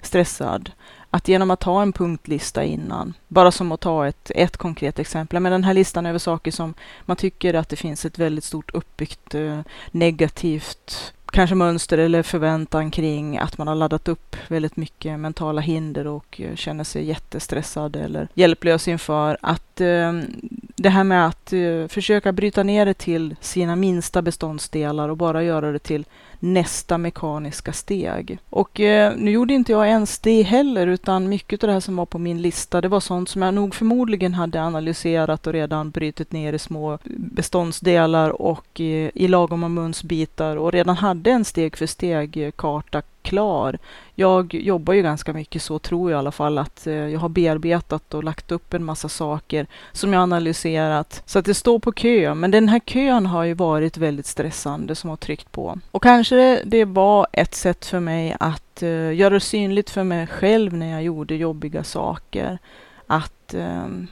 stressad. 0.01 0.71
Att 1.09 1.27
genom 1.27 1.51
att 1.51 1.63
ha 1.63 1.81
en 1.81 1.93
punktlista 1.93 2.63
innan, 2.63 3.13
bara 3.27 3.51
som 3.51 3.71
att 3.71 3.81
ta 3.81 4.07
ett, 4.07 4.31
ett 4.35 4.57
konkret 4.57 4.99
exempel, 4.99 5.39
men 5.39 5.51
den 5.51 5.63
här 5.63 5.73
listan 5.73 6.05
över 6.05 6.19
saker 6.19 6.51
som 6.51 6.73
man 7.05 7.17
tycker 7.17 7.53
att 7.53 7.69
det 7.69 7.75
finns 7.75 8.05
ett 8.05 8.19
väldigt 8.19 8.43
stort 8.43 8.75
uppbyggt 8.75 9.35
eh, 9.35 9.59
negativt 9.91 11.14
kanske 11.35 11.55
mönster 11.55 11.97
eller 11.97 12.23
förväntan 12.23 12.91
kring 12.91 13.37
att 13.37 13.57
man 13.57 13.67
har 13.67 13.75
laddat 13.75 14.07
upp 14.07 14.35
väldigt 14.47 14.75
mycket 14.75 15.19
mentala 15.19 15.61
hinder 15.61 16.07
och 16.07 16.41
eh, 16.41 16.55
känner 16.55 16.83
sig 16.83 17.05
jättestressad 17.05 17.95
eller 17.95 18.27
hjälplös 18.33 18.87
inför 18.87 19.37
att 19.41 19.81
ehm, 19.81 20.21
det 20.75 20.89
här 20.89 21.03
med 21.03 21.27
att 21.27 21.53
eh, 21.53 21.87
försöka 21.87 22.31
bryta 22.31 22.63
ner 22.63 22.85
det 22.85 22.93
till 22.93 23.35
sina 23.41 23.75
minsta 23.75 24.21
beståndsdelar 24.21 25.09
och 25.09 25.17
bara 25.17 25.43
göra 25.43 25.71
det 25.71 25.79
till 25.79 26.05
nästa 26.39 26.97
mekaniska 26.97 27.73
steg. 27.73 28.39
Och 28.49 28.79
eh, 28.79 29.13
nu 29.17 29.31
gjorde 29.31 29.53
inte 29.53 29.71
jag 29.71 29.87
ens 29.87 30.19
det 30.19 30.41
heller, 30.41 30.87
utan 30.87 31.29
mycket 31.29 31.63
av 31.63 31.67
det 31.67 31.73
här 31.73 31.79
som 31.79 31.95
var 31.95 32.05
på 32.05 32.19
min 32.19 32.41
lista, 32.41 32.81
det 32.81 32.87
var 32.87 32.99
sånt 32.99 33.29
som 33.29 33.41
jag 33.41 33.53
nog 33.53 33.75
förmodligen 33.75 34.33
hade 34.33 34.61
analyserat 34.61 35.47
och 35.47 35.53
redan 35.53 35.91
brutit 35.91 36.31
ner 36.31 36.53
i 36.53 36.59
små 36.59 36.99
beståndsdelar 37.15 38.41
och 38.41 38.81
eh, 38.81 39.09
i 39.13 39.27
lagom 39.27 39.73
munsbitar 39.73 40.57
och 40.57 40.71
redan 40.71 40.95
hade 40.95 41.31
en 41.31 41.45
steg 41.45 41.77
för 41.77 41.85
steg-karta 41.85 43.01
klar. 43.25 43.77
Jag 44.15 44.53
jobbar 44.53 44.93
ju 44.93 45.01
ganska 45.01 45.33
mycket 45.33 45.61
så, 45.61 45.79
tror 45.79 46.11
jag 46.11 46.17
i 46.17 46.19
alla 46.19 46.31
fall, 46.31 46.57
att 46.57 46.87
eh, 46.87 46.93
jag 46.93 47.19
har 47.19 47.29
bearbetat 47.29 48.13
och 48.13 48.23
lagt 48.23 48.51
upp 48.51 48.73
en 48.73 48.83
massa 48.83 49.09
saker 49.09 49.67
som 49.91 50.13
jag 50.13 50.21
analyserat 50.21 51.23
så 51.25 51.39
att 51.39 51.45
det 51.45 51.53
står 51.53 51.79
på 51.79 51.91
kö. 51.91 52.33
Men 52.33 52.51
den 52.51 52.69
här 52.69 52.79
kön 52.79 53.25
har 53.25 53.43
ju 53.43 53.53
varit 53.53 53.97
väldigt 53.97 54.25
stressande 54.25 54.95
som 54.95 55.09
har 55.09 55.17
tryckt 55.17 55.51
på. 55.51 55.79
Och 55.91 56.03
kanske 56.03 56.61
det 56.65 56.85
var 56.85 57.27
ett 57.31 57.55
sätt 57.55 57.85
för 57.85 57.99
mig 57.99 58.35
att 58.39 58.83
eh, 58.83 59.13
göra 59.13 59.33
det 59.33 59.39
synligt 59.39 59.89
för 59.89 60.03
mig 60.03 60.27
själv 60.27 60.73
när 60.73 60.91
jag 60.91 61.03
gjorde 61.03 61.35
jobbiga 61.35 61.83
saker. 61.83 62.59
Att 63.07 63.53
um, 63.53 64.07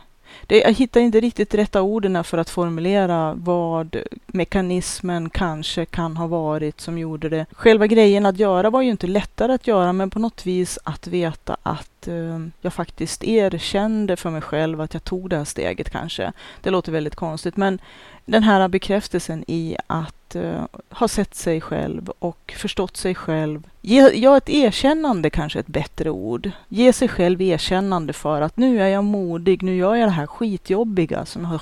det, 0.48 0.60
jag 0.60 0.74
hittar 0.74 1.02
inte 1.02 1.20
riktigt 1.20 1.54
rätta 1.54 1.82
orden 1.82 2.24
för 2.24 2.38
att 2.38 2.50
formulera 2.50 3.34
vad 3.34 3.98
mekanismen 4.28 5.30
kanske 5.30 5.86
kan 5.86 6.18
ha 6.18 6.28
varit 6.28 6.82
som 6.82 6.98
gjorde 6.98 7.30
det. 7.30 7.46
Själva 7.52 7.88
grejen 7.88 8.25
att 8.25 8.40
göra 8.40 8.70
var 8.70 8.82
ju 8.82 8.90
inte 8.90 9.08
lättare 9.08 9.54
att 9.54 9.68
göra, 9.68 9.94
men 9.94 10.10
på 10.10 10.20
något 10.20 10.46
vis 10.46 10.80
att 10.84 11.08
veta 11.08 11.58
att 11.63 12.08
eh, 12.08 12.40
jag 12.62 12.74
faktiskt 12.74 13.24
erkände 13.24 14.16
för 14.16 14.30
mig 14.30 14.42
själv 14.42 14.82
att 14.82 14.94
jag 14.94 15.04
tog 15.04 15.30
det 15.30 15.38
här 15.38 15.46
steget 15.46 15.90
kanske. 15.90 16.32
Det 16.62 16.70
låter 16.70 16.92
väldigt 16.92 17.16
konstigt, 17.16 17.58
men 17.58 17.80
den 18.25 18.44
här 18.44 18.68
bekräftelsen 18.68 19.44
i 19.48 19.75
att 19.88 20.36
uh, 20.36 20.65
ha 20.89 21.08
sett 21.08 21.36
sig 21.36 21.62
själv 21.62 22.10
och 22.20 22.53
förstått 22.58 22.98
sig 22.98 23.15
själv. 23.15 23.63
Ge, 23.82 24.10
ja, 24.10 24.38
ett 24.38 24.50
erkännande 24.50 25.30
kanske 25.30 25.60
ett 25.60 25.68
bättre 25.68 26.10
ord. 26.10 26.51
Ge 26.68 26.94
sig 26.94 27.08
själv 27.08 27.42
erkännande 27.42 28.13
för 28.13 28.42
att 28.42 28.58
nu 28.58 28.82
är 28.82 28.88
jag 28.88 29.03
modig, 29.03 29.63
nu 29.63 29.75
gör 29.75 29.96
jag 29.96 30.08
det 30.08 30.13
här 30.13 30.27
skitjobbiga 30.27 31.25
som 31.25 31.42
jag 31.42 31.50
har 31.50 31.62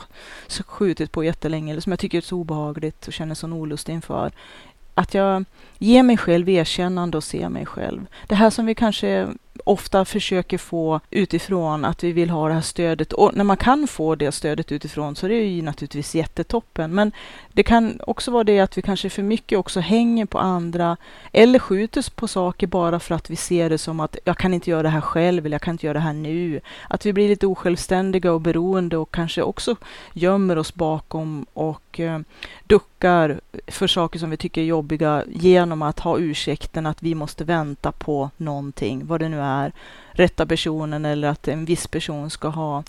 skjutit 0.63 1.11
på 1.11 1.23
jättelänge 1.23 1.71
eller 1.71 1.81
som 1.81 1.91
jag 1.91 1.99
tycker 1.99 2.17
är 2.17 2.21
så 2.21 2.37
obehagligt 2.37 3.07
och 3.07 3.13
känner 3.13 3.35
sån 3.35 3.53
olust 3.53 3.89
inför 3.89 4.31
att 4.93 5.13
jag 5.13 5.45
ger 5.77 6.03
mig 6.03 6.17
själv 6.17 6.49
erkännande 6.49 7.17
och 7.17 7.23
ser 7.23 7.49
mig 7.49 7.65
själv. 7.65 8.05
Det 8.27 8.35
här 8.35 8.49
som 8.49 8.65
vi 8.65 8.75
kanske 8.75 9.27
ofta 9.65 10.05
försöker 10.05 10.57
få 10.57 10.99
utifrån, 11.09 11.85
att 11.85 12.03
vi 12.03 12.11
vill 12.11 12.29
ha 12.29 12.47
det 12.47 12.53
här 12.53 12.61
stödet. 12.61 13.13
Och 13.13 13.35
när 13.35 13.43
man 13.43 13.57
kan 13.57 13.87
få 13.87 14.15
det 14.15 14.31
stödet 14.31 14.71
utifrån 14.71 15.15
så 15.15 15.25
är 15.25 15.29
det 15.29 15.35
ju 15.35 15.61
naturligtvis 15.61 16.15
jättetoppen. 16.15 16.95
Men 16.95 17.11
det 17.53 17.63
kan 17.63 17.99
också 18.07 18.31
vara 18.31 18.43
det 18.43 18.59
att 18.59 18.77
vi 18.77 18.81
kanske 18.81 19.09
för 19.09 19.23
mycket 19.23 19.59
också 19.59 19.79
hänger 19.79 20.25
på 20.25 20.39
andra 20.39 20.97
eller 21.31 21.59
skjuter 21.59 22.15
på 22.15 22.27
saker 22.27 22.67
bara 22.67 22.99
för 22.99 23.15
att 23.15 23.29
vi 23.29 23.35
ser 23.35 23.69
det 23.69 23.77
som 23.77 23.99
att 23.99 24.17
jag 24.25 24.37
kan 24.37 24.53
inte 24.53 24.69
göra 24.69 24.83
det 24.83 24.89
här 24.89 25.01
själv 25.01 25.45
eller 25.45 25.55
jag 25.55 25.61
kan 25.61 25.73
inte 25.73 25.85
göra 25.85 25.93
det 25.93 25.99
här 25.99 26.13
nu. 26.13 26.61
Att 26.89 27.05
vi 27.05 27.13
blir 27.13 27.29
lite 27.29 27.47
osjälvständiga 27.47 28.33
och 28.33 28.41
beroende 28.41 28.97
och 28.97 29.11
kanske 29.11 29.41
också 29.41 29.75
gömmer 30.13 30.57
oss 30.57 30.73
bakom 30.73 31.45
och 31.53 31.99
eh, 31.99 32.19
duckar 32.63 33.41
för 33.67 33.87
saker 33.87 34.19
som 34.19 34.29
vi 34.29 34.37
tycker 34.37 34.61
är 34.61 34.65
jobbiga 34.65 35.23
genom 35.27 35.81
att 35.81 35.99
ha 35.99 36.17
ursäkten 36.19 36.85
att 36.85 37.03
vi 37.03 37.15
måste 37.15 37.43
vänta 37.43 37.91
på 37.91 38.29
någonting, 38.37 39.05
vad 39.05 39.19
det 39.19 39.29
nu 39.29 39.39
är, 39.39 39.50
rätta 40.11 40.45
personen 40.45 41.05
eller 41.05 41.27
att 41.27 41.47
en 41.47 41.65
viss 41.65 41.87
person 41.87 42.29
ska 42.29 42.47
ha 42.47 42.83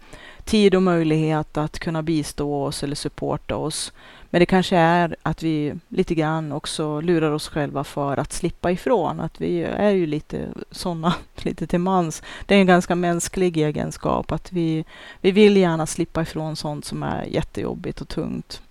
tid 0.44 0.74
och 0.74 0.82
möjlighet 0.82 1.56
att 1.56 1.78
kunna 1.78 2.02
bistå 2.02 2.62
oss 2.62 2.82
eller 2.82 2.96
supporta 2.96 3.56
oss. 3.56 3.92
Men 4.30 4.38
det 4.38 4.46
kanske 4.46 4.76
är 4.76 5.16
att 5.22 5.42
vi 5.42 5.74
lite 5.88 6.14
grann 6.14 6.52
också 6.52 7.00
lurar 7.00 7.30
oss 7.30 7.48
själva 7.48 7.84
för 7.84 8.16
att 8.16 8.32
slippa 8.32 8.70
ifrån. 8.70 9.20
Att 9.20 9.40
vi 9.40 9.62
är 9.62 9.90
ju 9.90 10.06
lite 10.06 10.48
sådana, 10.70 11.14
lite 11.36 11.66
till 11.66 11.78
mans. 11.78 12.22
Det 12.46 12.54
är 12.54 12.58
en 12.58 12.66
ganska 12.66 12.94
mänsklig 12.94 13.56
egenskap 13.56 14.32
att 14.32 14.52
vi, 14.52 14.84
vi 15.20 15.30
vill 15.30 15.56
gärna 15.56 15.86
slippa 15.86 16.22
ifrån 16.22 16.56
sånt 16.56 16.84
som 16.84 17.02
är 17.02 17.24
jättejobbigt 17.24 18.00
och 18.00 18.08
tungt. 18.08 18.62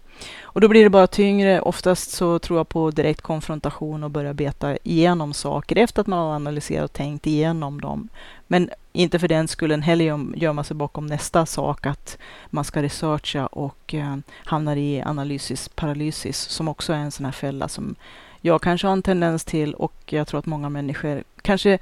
Och 0.41 0.61
då 0.61 0.67
blir 0.67 0.83
det 0.83 0.89
bara 0.89 1.07
tyngre. 1.07 1.61
Oftast 1.61 2.11
så 2.11 2.39
tror 2.39 2.59
jag 2.59 2.69
på 2.69 2.91
direkt 2.91 3.21
konfrontation 3.21 4.03
och 4.03 4.11
börja 4.11 4.33
beta 4.33 4.77
igenom 4.83 5.33
saker 5.33 5.75
efter 5.75 6.01
att 6.01 6.07
man 6.07 6.19
har 6.19 6.35
analyserat 6.35 6.83
och 6.85 6.93
tänkt 6.93 7.27
igenom 7.27 7.81
dem. 7.81 8.09
Men 8.47 8.69
inte 8.93 9.19
för 9.19 9.27
den 9.27 9.47
skullen 9.47 9.81
heller 9.81 10.35
gömma 10.35 10.63
sig 10.63 10.75
bakom 10.75 11.07
nästa 11.07 11.45
sak 11.45 11.85
att 11.85 12.17
man 12.49 12.63
ska 12.63 12.81
researcha 12.81 13.47
och 13.47 13.93
eh, 13.93 14.17
hamnar 14.45 14.75
i 14.75 15.01
analysis 15.01 15.69
paralysis 15.69 16.37
som 16.37 16.67
också 16.67 16.93
är 16.93 16.97
en 16.97 17.11
sån 17.11 17.25
här 17.25 17.31
fälla 17.31 17.67
som 17.67 17.95
jag 18.41 18.61
kanske 18.61 18.87
har 18.87 18.93
en 18.93 19.01
tendens 19.01 19.45
till 19.45 19.73
och 19.73 19.93
jag 20.05 20.27
tror 20.27 20.39
att 20.39 20.45
många 20.45 20.69
människor 20.69 21.23
kanske 21.41 21.79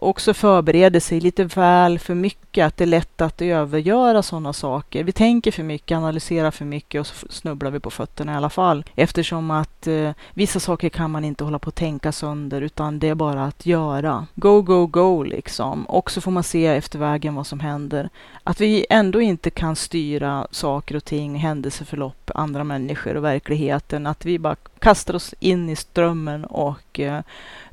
också 0.00 0.34
förbereder 0.34 1.00
sig 1.00 1.20
lite 1.20 1.44
väl 1.44 1.98
för 1.98 2.14
mycket, 2.14 2.66
att 2.66 2.76
det 2.76 2.84
är 2.84 2.88
lätt 2.88 3.20
att 3.20 3.42
övergöra 3.42 4.22
sådana 4.22 4.52
saker. 4.52 5.04
Vi 5.04 5.12
tänker 5.12 5.52
för 5.52 5.62
mycket, 5.62 5.96
analyserar 5.96 6.50
för 6.50 6.64
mycket 6.64 7.00
och 7.00 7.06
så 7.06 7.26
snubblar 7.30 7.70
vi 7.70 7.80
på 7.80 7.90
fötterna 7.90 8.32
i 8.32 8.36
alla 8.36 8.50
fall. 8.50 8.84
Eftersom 8.94 9.50
att 9.50 9.86
eh, 9.86 10.10
vissa 10.34 10.60
saker 10.60 10.88
kan 10.88 11.10
man 11.10 11.24
inte 11.24 11.44
hålla 11.44 11.58
på 11.58 11.68
att 11.68 11.74
tänka 11.74 12.12
sönder, 12.12 12.60
utan 12.60 12.98
det 12.98 13.08
är 13.08 13.14
bara 13.14 13.44
att 13.44 13.66
göra. 13.66 14.26
Go, 14.34 14.62
go, 14.62 14.86
go 14.86 15.22
liksom. 15.22 15.84
Och 15.84 16.10
så 16.10 16.20
får 16.20 16.30
man 16.30 16.42
se 16.42 16.66
efter 16.66 16.98
vägen 16.98 17.34
vad 17.34 17.46
som 17.46 17.60
händer. 17.60 18.08
Att 18.44 18.60
vi 18.60 18.86
ändå 18.90 19.20
inte 19.20 19.50
kan 19.50 19.76
styra 19.76 20.46
saker 20.50 20.96
och 20.96 21.04
ting, 21.04 21.36
händelseförlopp, 21.36 22.30
andra 22.34 22.64
människor 22.64 23.16
och 23.16 23.24
verkligheten. 23.24 24.06
Att 24.06 24.24
vi 24.24 24.38
bara 24.38 24.56
kastar 24.78 25.14
oss 25.14 25.34
in 25.40 25.68
i 25.68 25.76
strömmen 25.76 26.44
och 26.44 27.00
eh, 27.00 27.20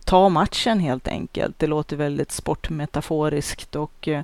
ta 0.06 0.30
matchen 0.30 0.80
helt 0.80 1.08
enkelt. 1.08 1.60
Det 1.60 1.68
låter 1.68 1.96
väldigt 1.96 2.32
sportmetaforiskt 2.32 3.76
och 3.76 4.08
eh, 4.08 4.22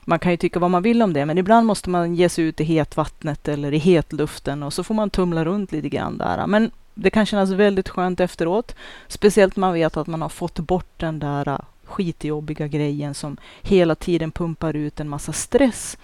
man 0.00 0.18
kan 0.18 0.30
ju 0.30 0.36
tycka 0.36 0.58
vad 0.58 0.70
man 0.70 0.82
vill 0.82 1.02
om 1.02 1.12
det, 1.12 1.26
men 1.26 1.38
ibland 1.38 1.66
måste 1.66 1.90
man 1.90 2.14
ge 2.14 2.28
sig 2.28 2.44
ut 2.44 2.60
i 2.60 2.64
hetvattnet 2.64 3.48
eller 3.48 3.74
i 3.74 3.78
hetluften 3.78 4.62
och 4.62 4.72
så 4.72 4.84
får 4.84 4.94
man 4.94 5.10
tumla 5.10 5.44
runt 5.44 5.72
lite 5.72 5.88
grann 5.88 6.18
där. 6.18 6.46
Men 6.46 6.70
det 6.94 7.10
kan 7.10 7.26
kännas 7.26 7.50
väldigt 7.50 7.88
skönt 7.88 8.20
efteråt, 8.20 8.74
speciellt 9.08 9.56
man 9.56 9.72
vet 9.72 9.96
att 9.96 10.06
man 10.06 10.22
har 10.22 10.28
fått 10.28 10.58
bort 10.58 10.92
den 10.96 11.18
där 11.18 11.48
eh, 11.48 11.58
skitjobbiga 11.84 12.66
grejen 12.66 13.14
som 13.14 13.36
hela 13.62 13.94
tiden 13.94 14.30
pumpar 14.30 14.76
ut 14.76 15.00
en 15.00 15.08
massa 15.08 15.32
stress 15.32 15.96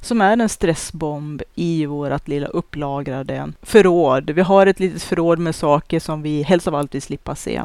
som 0.00 0.20
är 0.20 0.36
en 0.36 0.48
stressbomb 0.48 1.42
i 1.54 1.86
vårt 1.86 2.28
lilla 2.28 2.46
upplagrade 2.46 3.52
förråd. 3.62 4.30
Vi 4.30 4.42
har 4.42 4.66
ett 4.66 4.80
litet 4.80 5.02
förråd 5.02 5.38
med 5.38 5.54
saker 5.54 6.00
som 6.00 6.22
vi 6.22 6.42
helst 6.42 6.68
av 6.68 6.74
allt 6.74 6.94
vill 6.94 7.02
slippa 7.02 7.34
se. 7.34 7.62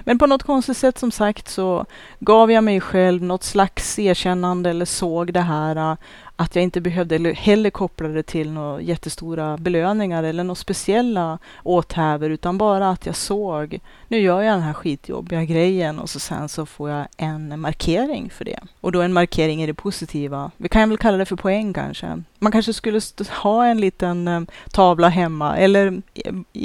Men 0.00 0.18
på 0.18 0.26
något 0.26 0.42
konstigt 0.42 0.76
sätt 0.76 0.98
som 0.98 1.10
sagt 1.10 1.48
så 1.48 1.86
gav 2.20 2.52
jag 2.52 2.64
mig 2.64 2.80
själv 2.80 3.22
något 3.22 3.44
slags 3.44 3.98
erkännande 3.98 4.70
eller 4.70 4.84
såg 4.84 5.32
det 5.32 5.40
här 5.40 5.96
att 6.40 6.54
jag 6.56 6.62
inte 6.62 6.80
behövde 6.80 7.32
heller 7.32 7.70
koppla 7.70 8.08
det 8.08 8.22
till 8.22 8.50
några 8.50 8.80
jättestora 8.80 9.56
belöningar 9.56 10.22
eller 10.22 10.44
några 10.44 10.54
speciella 10.54 11.38
åthävor 11.62 12.30
utan 12.30 12.58
bara 12.58 12.90
att 12.90 13.06
jag 13.06 13.16
såg, 13.16 13.80
nu 14.08 14.18
gör 14.18 14.42
jag 14.42 14.54
den 14.54 14.62
här 14.62 14.72
skitjobbiga 14.72 15.44
grejen 15.44 15.98
och 15.98 16.10
så 16.10 16.20
sen 16.20 16.48
så 16.48 16.66
får 16.66 16.90
jag 16.90 17.06
en 17.16 17.60
markering 17.60 18.30
för 18.30 18.44
det. 18.44 18.60
Och 18.80 18.92
då 18.92 19.02
en 19.02 19.12
markering 19.12 19.62
i 19.62 19.66
det 19.66 19.74
positiva. 19.74 20.50
Vi 20.56 20.68
kan 20.68 20.88
väl 20.88 20.98
kalla 20.98 21.16
det 21.16 21.24
för 21.24 21.36
poäng 21.36 21.72
kanske. 21.72 22.22
Man 22.38 22.52
kanske 22.52 22.72
skulle 22.72 23.00
ha 23.42 23.66
en 23.66 23.80
liten 23.80 24.28
eh, 24.28 24.40
tavla 24.70 25.08
hemma 25.08 25.56
eller 25.56 26.02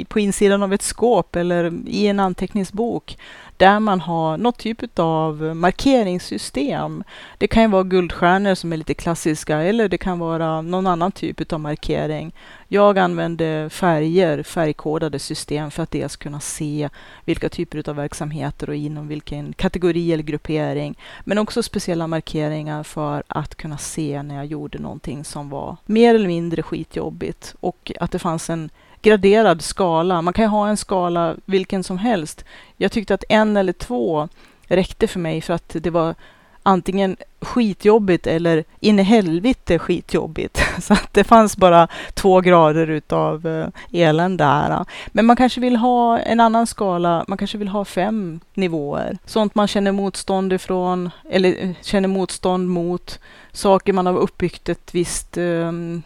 på 0.04 0.20
insidan 0.20 0.62
av 0.62 0.72
ett 0.72 0.82
skåp 0.82 1.36
eller 1.36 1.72
i 1.86 2.06
en 2.06 2.20
anteckningsbok 2.20 3.18
där 3.56 3.80
man 3.80 4.00
har 4.00 4.36
något 4.36 4.58
typ 4.58 4.98
av 4.98 5.42
markeringssystem. 5.42 7.04
Det 7.38 7.48
kan 7.48 7.62
ju 7.62 7.68
vara 7.68 7.82
guldstjärnor 7.82 8.54
som 8.54 8.72
är 8.72 8.76
lite 8.76 8.94
klassiska 8.94 9.58
eller 9.62 9.88
det 9.88 9.98
kan 9.98 10.18
vara 10.18 10.60
någon 10.62 10.86
annan 10.86 11.12
typ 11.12 11.52
av 11.52 11.60
markering. 11.60 12.34
Jag 12.68 12.98
använde 12.98 13.68
färger, 13.70 14.42
färgkodade 14.42 15.18
system 15.18 15.70
för 15.70 15.82
att 15.82 15.90
dels 15.90 16.16
kunna 16.16 16.40
se 16.40 16.88
vilka 17.24 17.48
typer 17.48 17.88
av 17.88 17.96
verksamheter 17.96 18.68
och 18.68 18.76
inom 18.76 19.08
vilken 19.08 19.52
kategori 19.52 20.12
eller 20.12 20.22
gruppering. 20.22 20.98
Men 21.24 21.38
också 21.38 21.62
speciella 21.62 22.06
markeringar 22.06 22.82
för 22.82 23.22
att 23.28 23.54
kunna 23.54 23.78
se 23.78 24.22
när 24.22 24.34
jag 24.34 24.46
gjorde 24.46 24.78
någonting 24.78 25.24
som 25.24 25.50
var 25.50 25.76
mer 25.86 26.14
eller 26.14 26.28
mindre 26.28 26.62
skitjobbigt 26.62 27.54
och 27.60 27.92
att 28.00 28.12
det 28.12 28.18
fanns 28.18 28.50
en 28.50 28.70
graderad 29.06 29.62
skala. 29.62 30.22
Man 30.22 30.34
kan 30.34 30.44
ju 30.44 30.48
ha 30.48 30.68
en 30.68 30.76
skala 30.76 31.36
vilken 31.44 31.84
som 31.84 31.98
helst. 31.98 32.44
Jag 32.76 32.92
tyckte 32.92 33.14
att 33.14 33.24
en 33.28 33.56
eller 33.56 33.72
två 33.72 34.28
räckte 34.68 35.06
för 35.06 35.20
mig 35.20 35.40
för 35.40 35.54
att 35.54 35.76
det 35.80 35.90
var 35.90 36.14
antingen 36.62 37.16
skitjobbigt 37.40 38.26
eller 38.26 38.64
in 38.80 38.98
i 38.98 39.02
helvete 39.02 39.78
skitjobbigt. 39.78 40.60
Så 40.82 40.92
att 40.92 41.12
det 41.12 41.24
fanns 41.24 41.56
bara 41.56 41.88
två 42.14 42.40
grader 42.40 42.90
utav 42.90 43.46
eh, 43.46 43.68
elände 43.92 44.44
här. 44.44 44.84
Men 45.08 45.26
man 45.26 45.36
kanske 45.36 45.60
vill 45.60 45.76
ha 45.76 46.18
en 46.18 46.40
annan 46.40 46.66
skala. 46.66 47.24
Man 47.28 47.38
kanske 47.38 47.58
vill 47.58 47.68
ha 47.68 47.84
fem 47.84 48.40
nivåer. 48.54 49.18
Sånt 49.26 49.54
man 49.54 49.68
känner 49.68 49.92
motstånd 49.92 50.52
ifrån 50.52 51.10
eller 51.30 51.64
eh, 51.64 51.70
känner 51.82 52.08
motstånd 52.08 52.68
mot. 52.68 53.18
Saker 53.52 53.92
man 53.92 54.06
har 54.06 54.18
uppbyggt 54.18 54.68
ett 54.68 54.94
visst 54.94 55.36
um, 55.36 56.02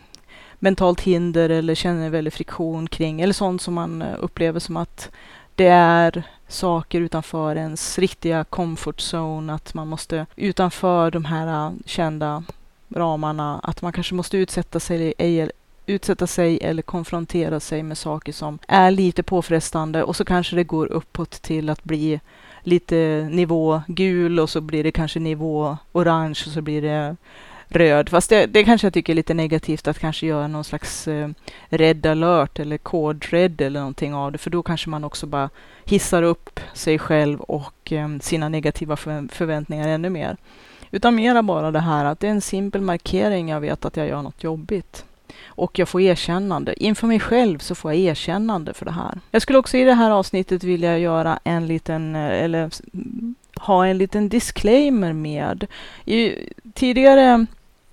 mentalt 0.60 1.00
hinder 1.00 1.50
eller 1.50 1.74
känner 1.74 2.10
väldigt 2.10 2.34
friktion 2.34 2.86
kring. 2.86 3.20
Eller 3.20 3.32
sånt 3.32 3.62
som 3.62 3.74
man 3.74 4.02
eh, 4.02 4.14
upplever 4.18 4.60
som 4.60 4.76
att 4.76 5.10
det 5.54 5.66
är 5.66 6.22
saker 6.48 7.00
utanför 7.00 7.56
ens 7.56 7.98
riktiga 7.98 8.44
comfort 8.44 9.00
zone, 9.12 9.54
att 9.54 9.74
man 9.74 9.88
måste 9.88 10.26
utanför 10.36 11.10
de 11.10 11.24
här 11.24 11.66
eh, 11.66 11.72
kända 11.86 12.44
ramarna, 12.88 13.60
att 13.62 13.82
man 13.82 13.92
kanske 13.92 14.14
måste 14.14 14.36
utsätta 14.36 14.80
sig, 14.80 15.14
utsätta 15.86 16.26
sig 16.26 16.58
eller 16.62 16.82
konfrontera 16.82 17.60
sig 17.60 17.82
med 17.82 17.98
saker 17.98 18.32
som 18.32 18.58
är 18.68 18.90
lite 18.90 19.22
påfrestande 19.22 20.02
och 20.02 20.16
så 20.16 20.24
kanske 20.24 20.56
det 20.56 20.64
går 20.64 20.86
uppåt 20.86 21.30
till 21.30 21.70
att 21.70 21.84
bli 21.84 22.20
lite 22.62 23.28
nivå 23.30 23.82
gul 23.86 24.40
och 24.40 24.50
så 24.50 24.60
blir 24.60 24.84
det 24.84 24.92
kanske 24.92 25.20
nivå 25.20 25.76
orange 25.92 26.42
och 26.46 26.52
så 26.52 26.62
blir 26.62 26.82
det 26.82 27.16
röd. 27.70 28.08
Fast 28.08 28.30
det, 28.30 28.46
det 28.46 28.64
kanske 28.64 28.86
jag 28.86 28.94
tycker 28.94 29.12
är 29.12 29.14
lite 29.14 29.34
negativt 29.34 29.88
att 29.88 29.98
kanske 29.98 30.26
göra 30.26 30.48
någon 30.48 30.64
slags 30.64 31.08
eh, 31.08 31.28
red 31.68 32.06
alert 32.06 32.58
eller 32.58 32.78
kod 32.78 33.24
red 33.24 33.60
eller 33.60 33.80
någonting 33.80 34.14
av 34.14 34.32
det. 34.32 34.38
För 34.38 34.50
då 34.50 34.62
kanske 34.62 34.90
man 34.90 35.04
också 35.04 35.26
bara 35.26 35.50
hissar 35.84 36.22
upp 36.22 36.60
sig 36.74 36.98
själv 36.98 37.40
och 37.40 37.92
eh, 37.92 38.08
sina 38.20 38.48
negativa 38.48 38.96
för, 38.96 39.28
förväntningar 39.34 39.88
ännu 39.88 40.10
mer. 40.10 40.36
Utan 40.90 41.14
mera 41.14 41.42
bara 41.42 41.70
det 41.70 41.80
här 41.80 42.04
att 42.04 42.20
det 42.20 42.26
är 42.26 42.30
en 42.30 42.40
simpel 42.40 42.80
markering. 42.80 43.48
Jag 43.48 43.60
vet 43.60 43.84
att 43.84 43.96
jag 43.96 44.08
gör 44.08 44.22
något 44.22 44.44
jobbigt 44.44 45.04
och 45.46 45.78
jag 45.78 45.88
får 45.88 46.00
erkännande. 46.00 46.84
Inför 46.84 47.06
mig 47.06 47.20
själv 47.20 47.58
så 47.58 47.74
får 47.74 47.92
jag 47.92 48.00
erkännande 48.00 48.74
för 48.74 48.84
det 48.84 48.92
här. 48.92 49.20
Jag 49.30 49.42
skulle 49.42 49.58
också 49.58 49.76
i 49.76 49.84
det 49.84 49.94
här 49.94 50.10
avsnittet 50.10 50.64
vilja 50.64 50.98
göra 50.98 51.38
en 51.44 51.66
liten, 51.66 52.16
eh, 52.16 52.44
eller 52.44 52.70
ha 53.56 53.86
en 53.86 53.98
liten 53.98 54.28
disclaimer 54.28 55.12
med. 55.12 55.66
I 56.04 56.34
tidigare 56.74 57.46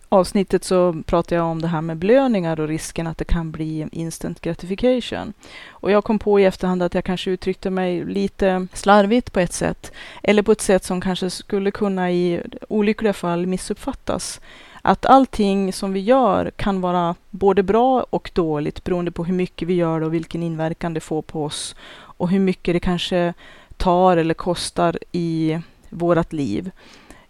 avsnittet 0.10 0.64
så 0.64 1.04
pratade 1.06 1.36
jag 1.36 1.46
om 1.46 1.62
det 1.62 1.68
här 1.68 1.82
med 1.82 1.98
belöningar 1.98 2.60
och 2.60 2.68
risken 2.68 3.08
att 3.08 3.18
det 3.18 3.26
kan 3.26 3.52
bli 3.52 3.88
instant 3.92 4.42
gratification. 4.42 5.34
Och 5.70 5.92
jag 5.92 6.04
kom 6.04 6.20
på 6.20 6.40
i 6.40 6.46
efterhand 6.46 6.84
att 6.84 6.94
jag 6.94 7.04
kanske 7.04 7.32
uttryckte 7.32 7.70
mig 7.70 8.06
lite 8.06 8.68
slarvigt 8.74 9.34
på 9.34 9.40
ett 9.40 9.54
sätt. 9.54 9.92
Eller 10.24 10.42
på 10.44 10.52
ett 10.52 10.62
sätt 10.62 10.84
som 10.84 11.02
kanske 11.02 11.30
skulle 11.30 11.72
kunna 11.72 12.12
i 12.12 12.42
olyckliga 12.70 13.14
fall 13.14 13.48
missuppfattas. 13.48 14.42
Att 14.82 15.06
allting 15.06 15.74
som 15.74 15.94
vi 15.94 16.00
gör 16.00 16.52
kan 16.56 16.82
vara 16.82 17.16
både 17.30 17.64
bra 17.64 18.06
och 18.10 18.32
dåligt 18.34 18.84
beroende 18.84 19.12
på 19.12 19.24
hur 19.26 19.34
mycket 19.34 19.68
vi 19.68 19.74
gör 19.74 20.02
och 20.02 20.14
vilken 20.14 20.44
inverkan 20.44 20.94
det 20.94 21.00
får 21.00 21.22
på 21.22 21.44
oss. 21.44 21.76
Och 21.94 22.30
hur 22.30 22.40
mycket 22.40 22.76
det 22.76 22.80
kanske 22.80 23.34
tar 23.78 24.18
eller 24.18 24.34
kostar 24.34 25.00
i 25.12 25.60
vårt 25.90 26.34
liv. 26.34 26.72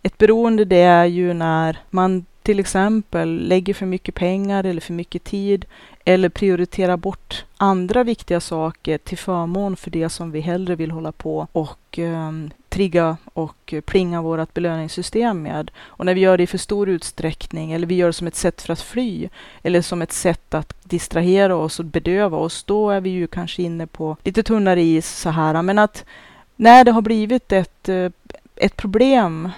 Ett 0.03 0.17
beroende 0.17 0.65
det 0.65 0.81
är 0.81 1.05
ju 1.05 1.33
när 1.33 1.79
man 1.89 2.25
till 2.47 2.59
exempel 2.59 3.47
lägger 3.47 3.73
för 3.73 3.85
mycket 3.85 4.15
pengar 4.15 4.63
eller 4.63 4.81
för 4.81 4.93
mycket 4.93 5.23
tid 5.23 5.65
eller 6.05 6.29
prioriterar 6.29 6.97
bort 6.97 7.45
andra 7.57 8.03
viktiga 8.03 8.39
saker 8.39 8.97
till 8.97 9.17
förmån 9.17 9.75
för 9.75 9.91
det 9.91 10.09
som 10.09 10.31
vi 10.31 10.39
hellre 10.39 10.75
vill 10.75 10.91
hålla 10.91 11.11
på 11.11 11.47
och 11.51 11.99
eh, 11.99 12.31
trigga 12.69 13.17
och 13.33 13.73
plinga 13.85 14.21
vårt 14.21 14.53
belöningssystem 14.53 15.41
med. 15.41 15.71
Och 15.79 16.05
när 16.05 16.13
vi 16.13 16.21
gör 16.21 16.37
det 16.37 16.43
i 16.43 16.47
för 16.47 16.57
stor 16.57 16.89
utsträckning 16.89 17.71
eller 17.71 17.87
vi 17.87 17.95
gör 17.95 18.07
det 18.07 18.13
som 18.13 18.27
ett 18.27 18.35
sätt 18.35 18.61
för 18.61 18.73
att 18.73 18.81
fly 18.81 19.29
eller 19.63 19.81
som 19.81 20.01
ett 20.01 20.13
sätt 20.13 20.53
att 20.53 20.73
distrahera 20.83 21.55
oss 21.55 21.79
och 21.79 21.85
bedöva 21.85 22.37
oss, 22.37 22.63
då 22.63 22.89
är 22.89 23.01
vi 23.01 23.09
ju 23.09 23.27
kanske 23.27 23.63
inne 23.63 23.87
på 23.87 24.17
lite 24.23 24.43
tunnare 24.43 24.81
is 24.81 25.19
så 25.19 25.29
här. 25.29 25.61
Men 25.61 25.79
att 25.79 26.05
när 26.55 26.83
det 26.83 26.91
har 26.91 27.01
blivit 27.01 27.51
ett, 27.51 27.89
eh, 27.89 28.11
ett 28.55 28.75
problem 28.75 29.49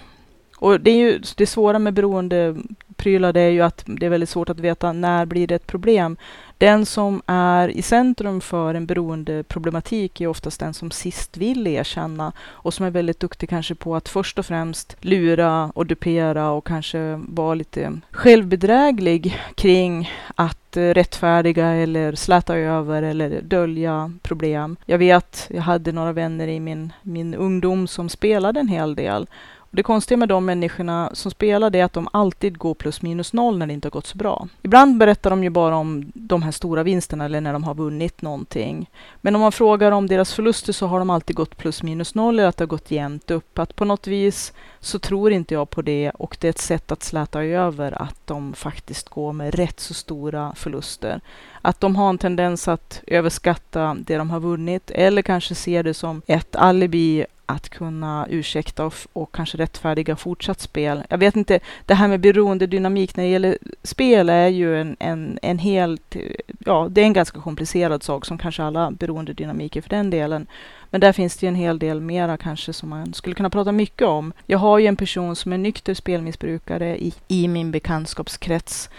och 0.60 0.82
det 0.82 0.91
är 0.91 0.98
ju 0.98 1.22
det 1.38 1.45
svåra 1.45 1.80
med 1.80 1.93
beroendeprylar, 1.93 3.34
det 3.34 3.41
är 3.41 3.50
ju 3.50 3.62
att 3.62 3.84
det 3.86 4.06
är 4.06 4.10
väldigt 4.10 4.30
svårt 4.30 4.50
att 4.50 4.60
veta 4.60 4.93
när 4.93 5.26
blir 5.26 5.48
det 5.48 5.56
ett 5.56 5.67
problem. 5.67 6.17
Den 6.60 6.86
som 6.86 7.22
är 7.26 7.69
i 7.69 7.82
centrum 7.82 8.41
för 8.41 8.74
en 8.74 8.86
beroendeproblematik 8.86 10.22
är 10.22 10.28
oftast 10.28 10.60
den 10.60 10.74
som 10.74 10.91
sist 10.91 11.38
vill 11.38 11.67
erkänna 11.67 12.32
och 12.41 12.74
som 12.74 12.86
är 12.86 12.89
väldigt 12.89 13.19
duktig 13.19 13.50
kanske 13.50 13.76
på 13.76 13.95
att 13.95 14.10
först 14.10 14.39
och 14.39 14.45
främst 14.45 14.98
lura 15.02 15.72
och 15.76 15.86
dupera 15.86 16.50
och 16.50 16.67
kanske 16.67 17.22
vara 17.28 17.54
lite 17.54 18.00
självbedräglig 18.12 19.38
kring 19.56 20.12
att 20.36 20.78
eh, 20.78 20.82
rättfärdiga 20.82 21.67
eller 21.67 22.15
släta 22.15 22.58
över 22.58 23.04
eller 23.04 23.41
dölja 23.41 24.12
problem. 24.22 24.76
Jag 24.86 24.98
vet, 24.98 25.48
jag 25.50 25.62
hade 25.62 25.91
några 25.91 26.13
vänner 26.13 26.48
i 26.48 26.60
min, 26.60 26.93
min 27.02 27.36
ungdom 27.36 27.88
som 27.88 28.10
spelade 28.10 28.60
en 28.60 28.67
hel 28.67 28.95
del 28.95 29.28
det 29.71 29.84
konstiga 29.84 30.17
med 30.17 30.29
de 30.29 30.45
människorna 30.45 31.10
som 31.13 31.32
spelar 31.32 31.69
det 31.69 31.79
är 31.79 31.84
att 31.84 31.93
de 31.93 32.08
alltid 32.13 32.58
går 32.58 32.73
plus 32.73 33.01
minus 33.01 33.34
noll 33.34 33.58
när 33.58 33.67
det 33.67 33.73
inte 33.73 33.86
har 33.86 33.91
gått 33.91 34.08
så 34.08 34.17
bra. 34.17 34.47
Ibland 34.62 34.97
berättar 34.97 35.29
de 35.29 35.43
ju 35.43 35.49
bara 35.49 35.75
om 35.75 36.12
de 36.13 36.43
här 36.43 36.51
stora 36.51 36.84
vinsterna 36.84 37.25
eller 37.25 37.41
när 37.41 37.53
de 37.53 37.63
har 37.63 37.75
vunnit 37.75 38.21
någonting. 38.21 38.89
Men 39.21 39.36
om 39.36 39.41
man 39.41 39.51
frågar 39.51 39.91
om 39.91 40.08
deras 40.08 40.34
förluster 40.34 40.73
så 40.73 40.88
har 40.88 40.99
de 40.99 41.10
alltid 41.10 41.36
gått 41.36 41.58
plus 41.58 41.84
minus 41.84 42.15
noll 42.15 42.39
eller 42.39 42.49
att 42.49 42.58
det 42.58 42.63
har 42.63 42.67
gått 42.67 42.91
jämnt 42.91 43.32
upp. 43.32 43.60
Att 43.60 43.75
på 43.75 43.86
något 43.86 44.08
vis 44.08 44.53
så 44.79 44.99
tror 44.99 45.32
inte 45.32 45.53
jag 45.53 45.69
på 45.69 45.82
det 45.82 46.10
och 46.10 46.38
det 46.39 46.47
är 46.47 46.49
ett 46.49 46.58
sätt 46.58 46.91
att 46.91 47.03
släta 47.03 47.43
över 47.43 48.01
att 48.01 48.27
de 48.27 48.53
faktiskt 48.53 49.10
går 49.10 49.34
med 49.34 49.55
rätt 49.55 49.79
så 49.79 49.93
stora 49.93 50.53
förluster. 50.55 51.21
Att 51.62 51.79
de 51.79 51.95
har 51.95 52.10
en 52.10 52.17
tendens 52.17 52.67
att 52.67 53.01
överskatta 53.08 53.97
det 53.99 54.17
de 54.17 54.29
har 54.29 54.39
vunnit 54.39 54.91
eller 54.91 55.21
kanske 55.21 55.55
ser 55.55 55.84
det 55.84 55.93
som 55.93 56.21
ett 56.27 56.55
alibi 56.55 57.25
att 57.50 57.70
kunna 57.70 58.28
ursäkta 58.30 58.86
och, 58.86 58.94
och, 59.14 59.32
kanske 59.32 59.58
rättfärdiga 59.58 60.16
fortsatt 60.16 60.60
spel. 60.60 61.04
Jag 61.10 61.18
vet 61.18 61.36
inte, 61.36 61.60
det 61.86 61.94
här 61.94 62.08
med 62.08 62.20
beroendedynamik 62.20 63.16
när 63.16 63.24
det 63.24 63.30
gäller 63.30 63.58
spel 63.84 64.30
är 64.30 64.48
ju 64.48 64.82
en, 64.82 64.96
en, 65.00 65.40
en 65.42 65.60
helt, 65.60 66.16
ja, 66.60 66.88
det 66.90 67.02
är 67.02 67.06
en 67.06 67.14
ganska 67.14 67.42
komplicerad 67.42 68.04
sak 68.04 68.26
som 68.26 68.38
kanske 68.38 68.64
alla 68.64 68.92
beroendedynamiker 68.92 69.82
för 69.82 69.90
den 69.90 70.10
delen. 70.10 70.48
Men 70.90 71.02
där 71.02 71.12
finns 71.12 71.38
det 71.38 71.46
ju 71.46 71.48
en 71.48 71.56
hel 71.56 71.80
del 71.80 72.02
mera 72.02 72.38
kanske 72.38 72.74
som 72.74 72.90
man 72.90 73.14
skulle 73.14 73.36
kunna 73.36 73.50
prata 73.50 73.72
mycket 73.72 74.08
om. 74.08 74.34
Jag 74.46 74.60
har 74.60 74.80
ju 74.80 74.88
en 74.88 74.96
person 74.96 75.36
som 75.36 75.54
är 75.54 75.58
nykter 75.58 75.94
spelmissbrukare 75.94 76.98
i, 76.98 77.14
i 77.28 77.48
min 77.48 77.72
bekantskapskrets 77.72 78.90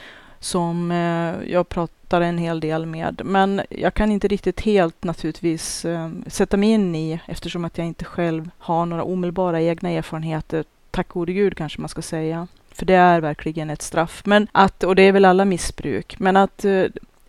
som 0.40 0.90
eh, 0.90 1.52
jag 1.52 1.68
pratar 1.68 1.99
en 2.20 2.38
hel 2.38 2.60
del 2.60 2.86
med. 2.86 3.20
Men 3.24 3.62
jag 3.70 3.94
kan 3.94 4.12
inte 4.12 4.28
riktigt 4.28 4.60
helt 4.60 5.04
naturligtvis 5.04 5.84
eh, 5.84 6.10
sätta 6.26 6.56
mig 6.56 6.68
in 6.68 6.94
i 6.94 7.20
eftersom 7.26 7.64
att 7.64 7.78
jag 7.78 7.86
inte 7.86 8.04
själv 8.04 8.50
har 8.58 8.86
några 8.86 9.04
omedelbara 9.04 9.60
egna 9.60 9.90
erfarenheter. 9.90 10.64
Tack 10.90 11.08
gode 11.08 11.32
gud 11.32 11.56
kanske 11.56 11.80
man 11.80 11.88
ska 11.88 12.02
säga. 12.02 12.46
För 12.72 12.86
det 12.86 12.94
är 12.94 13.20
verkligen 13.20 13.70
ett 13.70 13.82
straff. 13.82 14.22
Men 14.24 14.48
att, 14.52 14.84
och 14.84 14.96
det 14.96 15.02
är 15.02 15.12
väl 15.12 15.24
alla 15.24 15.44
missbruk. 15.44 16.18
Men 16.18 16.36
att 16.36 16.64
eh, 16.64 16.84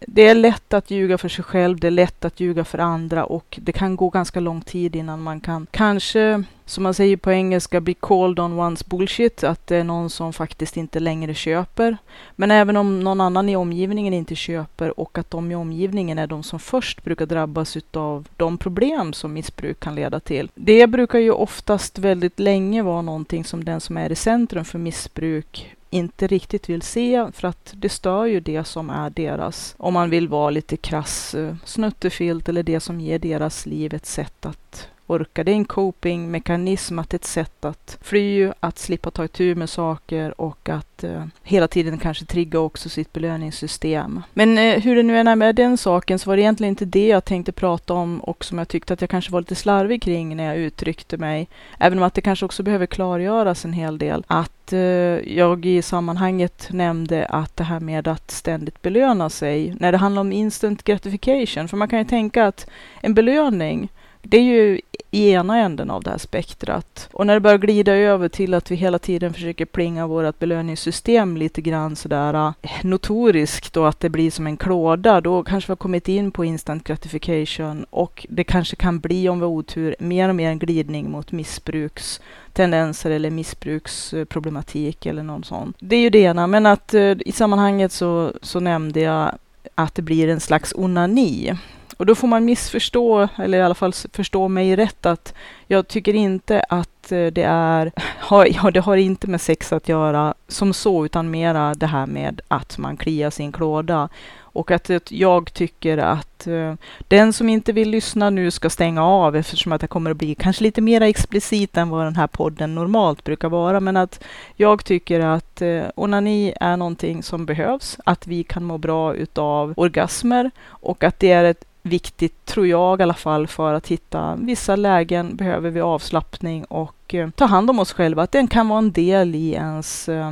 det 0.08 0.28
är 0.28 0.36
lätt 0.36 0.74
att 0.74 0.92
ljuga 0.92 1.18
för 1.18 1.30
sig 1.30 1.44
själv, 1.44 1.80
det 1.80 1.88
är 1.88 1.92
lätt 1.92 2.26
att 2.26 2.40
ljuga 2.40 2.64
för 2.64 2.78
andra 2.78 3.26
och 3.26 3.60
det 3.62 3.72
kan 3.72 3.96
gå 3.96 4.10
ganska 4.10 4.40
lång 4.40 4.62
tid 4.62 4.96
innan 4.96 5.22
man 5.22 5.40
kan 5.40 5.68
kanske, 5.72 6.44
som 6.66 6.84
man 6.84 6.94
säger 6.94 7.18
på 7.18 7.32
engelska, 7.32 7.82
bli 7.82 7.94
called 7.94 8.40
on 8.40 8.60
one's 8.60 8.90
bullshit, 8.90 9.44
att 9.44 9.68
det 9.68 9.78
är 9.78 9.84
någon 9.84 10.10
som 10.10 10.34
faktiskt 10.34 10.78
inte 10.78 11.00
längre 11.00 11.34
köper. 11.34 11.98
Men 12.36 12.52
även 12.52 12.78
om 12.78 13.00
någon 13.00 13.22
annan 13.22 13.50
i 13.50 13.56
omgivningen 13.56 14.14
inte 14.14 14.36
köper 14.36 15.00
och 15.00 15.18
att 15.18 15.32
de 15.32 15.52
i 15.52 15.56
omgivningen 15.56 16.20
är 16.20 16.28
de 16.28 16.44
som 16.44 16.60
först 16.60 17.04
brukar 17.04 17.26
drabbas 17.26 17.78
utav 17.78 18.28
de 18.38 18.58
problem 18.58 19.14
som 19.14 19.34
missbruk 19.34 19.80
kan 19.80 19.96
leda 19.96 20.20
till. 20.20 20.50
Det 20.56 20.88
brukar 20.88 21.20
ju 21.20 21.32
oftast 21.32 22.00
väldigt 22.00 22.40
länge 22.40 22.82
vara 22.84 23.02
någonting 23.02 23.44
som 23.44 23.66
den 23.66 23.82
som 23.82 23.98
är 23.98 24.12
i 24.12 24.16
centrum 24.16 24.66
för 24.66 24.80
missbruk 24.80 25.76
inte 25.94 26.28
riktigt 26.28 26.70
vill 26.70 26.82
se 26.82 27.28
för 27.34 27.48
att 27.48 27.74
det 27.76 27.90
stör 27.90 28.26
ju 28.26 28.40
det 28.40 28.64
som 28.64 28.90
är 28.90 29.10
deras, 29.10 29.76
om 29.78 29.94
man 29.94 30.10
vill 30.10 30.28
vara 30.28 30.50
lite 30.50 30.78
krass, 30.78 31.36
eh, 31.36 31.56
snuttefilt 31.66 32.50
eller 32.50 32.64
det 32.64 32.80
som 32.80 33.00
ger 33.02 33.20
deras 33.20 33.66
liv 33.66 33.94
ett 33.94 34.06
sätt 34.06 34.46
att 34.46 34.88
orka. 35.12 35.44
Det 35.44 35.52
är 35.52 35.56
en 35.56 35.66
copingmekanism, 35.66 37.00
att 37.00 37.14
ett 37.14 37.26
sätt 37.26 37.66
att 37.66 37.98
fly, 38.02 38.52
att 38.60 38.80
slippa 38.80 39.12
ta 39.12 39.26
itu 39.26 39.56
med 39.56 39.70
saker 39.70 40.42
och 40.42 40.70
att 40.70 41.04
eh, 41.04 41.26
hela 41.44 41.68
tiden 41.68 41.98
kanske 41.98 42.26
trigga 42.26 42.60
också 42.60 42.90
sitt 42.90 43.14
belöningssystem. 43.14 44.22
Men 44.34 44.58
eh, 44.58 44.82
hur 44.82 44.96
det 44.96 45.04
nu 45.04 45.20
än 45.20 45.28
är 45.28 45.36
med 45.36 45.56
den 45.56 45.78
saken 45.78 46.20
så 46.20 46.30
var 46.30 46.38
det 46.38 46.42
egentligen 46.42 46.70
inte 46.70 46.86
det 46.86 47.08
jag 47.08 47.26
tänkte 47.26 47.52
prata 47.52 47.94
om 47.94 48.20
och 48.20 48.46
som 48.46 48.58
jag 48.58 48.68
tyckte 48.68 48.94
att 48.94 49.02
jag 49.02 49.10
kanske 49.10 49.32
var 49.32 49.42
lite 49.42 49.56
slarvig 49.56 50.02
kring 50.02 50.36
när 50.36 50.44
jag 50.44 50.58
uttryckte 50.58 51.18
mig. 51.18 51.48
Även 51.80 51.98
om 51.98 52.04
att 52.04 52.14
det 52.14 52.22
kanske 52.22 52.46
också 52.46 52.64
behöver 52.64 52.86
klargöras 52.86 53.66
en 53.66 53.74
hel 53.74 53.98
del. 53.98 54.24
Att 54.28 54.74
eh, 54.74 54.80
jag 54.80 55.66
i 55.66 55.82
sammanhanget 55.82 56.68
nämnde 56.72 57.26
att 57.26 57.58
det 57.58 57.64
här 57.64 57.80
med 57.80 58.08
att 58.08 58.32
ständigt 58.32 58.82
belöna 58.82 59.30
sig, 59.30 59.76
när 59.80 59.92
det 59.92 59.98
handlar 59.98 60.22
om 60.22 60.32
instant 60.32 60.84
gratification, 60.84 61.68
för 61.68 61.78
man 61.78 61.88
kan 61.88 62.00
ju 62.00 62.06
tänka 62.06 62.46
att 62.46 62.68
en 63.02 63.14
belöning 63.14 63.90
det 64.22 64.38
är 64.38 64.42
ju 64.42 64.82
i 65.12 65.32
ena 65.32 65.58
änden 65.58 65.92
av 65.92 66.04
det 66.04 66.10
här 66.10 66.18
spektrat. 66.18 67.10
Och 67.14 67.28
när 67.28 67.34
det 67.34 67.40
börjar 67.40 67.58
glida 67.58 67.94
över 67.94 68.30
till 68.30 68.54
att 68.54 68.72
vi 68.72 68.76
hela 68.76 69.00
tiden 69.00 69.34
försöker 69.34 69.66
plinga 69.66 70.08
vårt 70.08 70.40
belöningssystem 70.40 71.38
lite 71.38 71.62
grann 71.62 71.96
sådär 71.96 72.34
äh, 72.34 72.70
notoriskt 72.84 73.78
och 73.78 73.90
att 73.90 74.00
det 74.00 74.10
blir 74.10 74.32
som 74.32 74.48
en 74.48 74.58
klåda, 74.58 75.22
då 75.22 75.44
kanske 75.44 75.68
vi 75.68 75.72
har 75.72 75.76
kommit 75.76 76.08
in 76.08 76.32
på 76.32 76.46
instant 76.46 76.84
gratification 76.84 77.86
och 77.90 78.26
det 78.30 78.44
kanske 78.44 78.76
kan 78.76 79.00
bli, 79.00 79.30
om 79.30 79.40
vi 79.40 79.46
har 79.46 79.52
otur, 79.52 79.96
mer 80.00 80.30
och 80.30 80.36
mer 80.36 80.50
en 80.50 80.60
glidning 80.60 81.12
mot 81.12 81.32
missbrukstendenser 81.32 83.12
eller 83.12 83.30
missbruksproblematik 83.30 85.06
eller 85.06 85.24
någon 85.24 85.44
sån. 85.44 85.74
Det 85.80 85.96
är 85.96 86.02
ju 86.02 86.10
det 86.10 86.20
ena, 86.20 86.48
men 86.48 86.66
att 86.66 86.94
äh, 86.94 87.18
i 87.26 87.32
sammanhanget 87.32 87.92
så, 87.92 88.34
så 88.42 88.60
nämnde 88.60 89.00
jag 89.00 89.32
att 89.76 89.96
det 89.96 90.02
blir 90.02 90.28
en 90.28 90.40
slags 90.40 90.74
onani. 90.78 91.54
Och 91.98 92.06
då 92.06 92.16
får 92.16 92.28
man 92.28 92.46
missförstå, 92.46 93.28
eller 93.38 93.58
i 93.58 93.62
alla 93.62 93.76
fall 93.76 93.94
förstå 94.14 94.48
mig 94.48 94.76
rätt, 94.76 95.06
att 95.06 95.34
jag 95.68 95.88
tycker 95.88 96.14
inte 96.14 96.64
att 96.70 97.01
Eh, 97.12 97.32
det 97.32 97.44
är, 97.44 97.92
ja, 98.30 98.72
det 98.72 98.80
har 98.80 98.98
inte 98.98 99.28
med 99.28 99.42
sex 99.42 99.74
att 99.74 99.90
göra 99.90 100.34
som 100.48 100.74
så, 100.74 101.06
utan 101.06 101.32
mera 101.32 101.74
det 101.74 101.88
här 101.88 102.06
med 102.06 102.42
att 102.48 102.78
man 102.78 102.98
kliar 102.98 103.30
sin 103.30 103.52
klåda. 103.52 104.10
Och 104.54 104.72
att 104.72 105.12
jag 105.12 105.54
tycker 105.54 105.98
att 105.98 106.48
uh, 106.48 106.74
den 107.08 107.34
som 107.34 107.50
inte 107.50 107.72
vill 107.72 107.90
lyssna 107.90 108.30
nu 108.30 108.52
ska 108.52 108.70
stänga 108.70 109.06
av 109.06 109.36
eftersom 109.36 109.72
att 109.72 109.82
det 109.82 109.88
kommer 109.88 110.12
att 110.12 110.18
bli 110.18 110.36
kanske 110.36 110.64
lite 110.64 110.82
mer 110.82 111.02
explicit 111.02 111.78
än 111.78 111.90
vad 111.90 112.06
den 112.06 112.16
här 112.16 112.28
podden 112.28 112.76
normalt 112.76 113.24
brukar 113.24 113.50
vara. 113.50 113.80
Men 113.80 113.98
att 113.98 114.24
jag 114.56 114.86
tycker 114.86 115.20
att 115.20 115.62
eh, 115.62 115.68
uh, 115.68 115.84
onani 115.96 116.54
är 116.60 116.78
någonting 116.78 117.24
som 117.24 117.46
behövs, 117.46 117.98
att 118.06 118.28
vi 118.28 118.44
kan 118.44 118.64
må 118.64 118.78
bra 118.78 119.16
utav 119.16 119.74
orgasmer 119.78 120.52
och 120.66 121.04
att 121.04 121.20
det 121.20 121.32
är 121.32 121.44
ett 121.44 121.66
viktigt, 121.82 122.46
tror 122.46 122.68
jag 122.68 123.00
i 123.00 123.04
alla 123.04 123.14
fall, 123.14 123.48
för 123.48 123.74
att 123.74 123.88
hitta 123.88 124.36
vissa 124.36 124.76
lägen 124.76 125.36
behöver 125.36 125.70
vi 125.70 125.82
avslappning 125.82 126.64
och 126.64 126.96
eh, 127.16 127.30
ta 127.30 127.46
hand 127.46 127.70
om 127.70 127.80
oss 127.80 127.94
själva. 127.94 128.24
Att 128.24 128.32
den 128.32 128.48
kan 128.48 128.68
vara 128.68 128.80
en 128.80 128.92
del 128.92 129.36
i 129.36 129.52
ens 129.52 130.10
eh, 130.10 130.32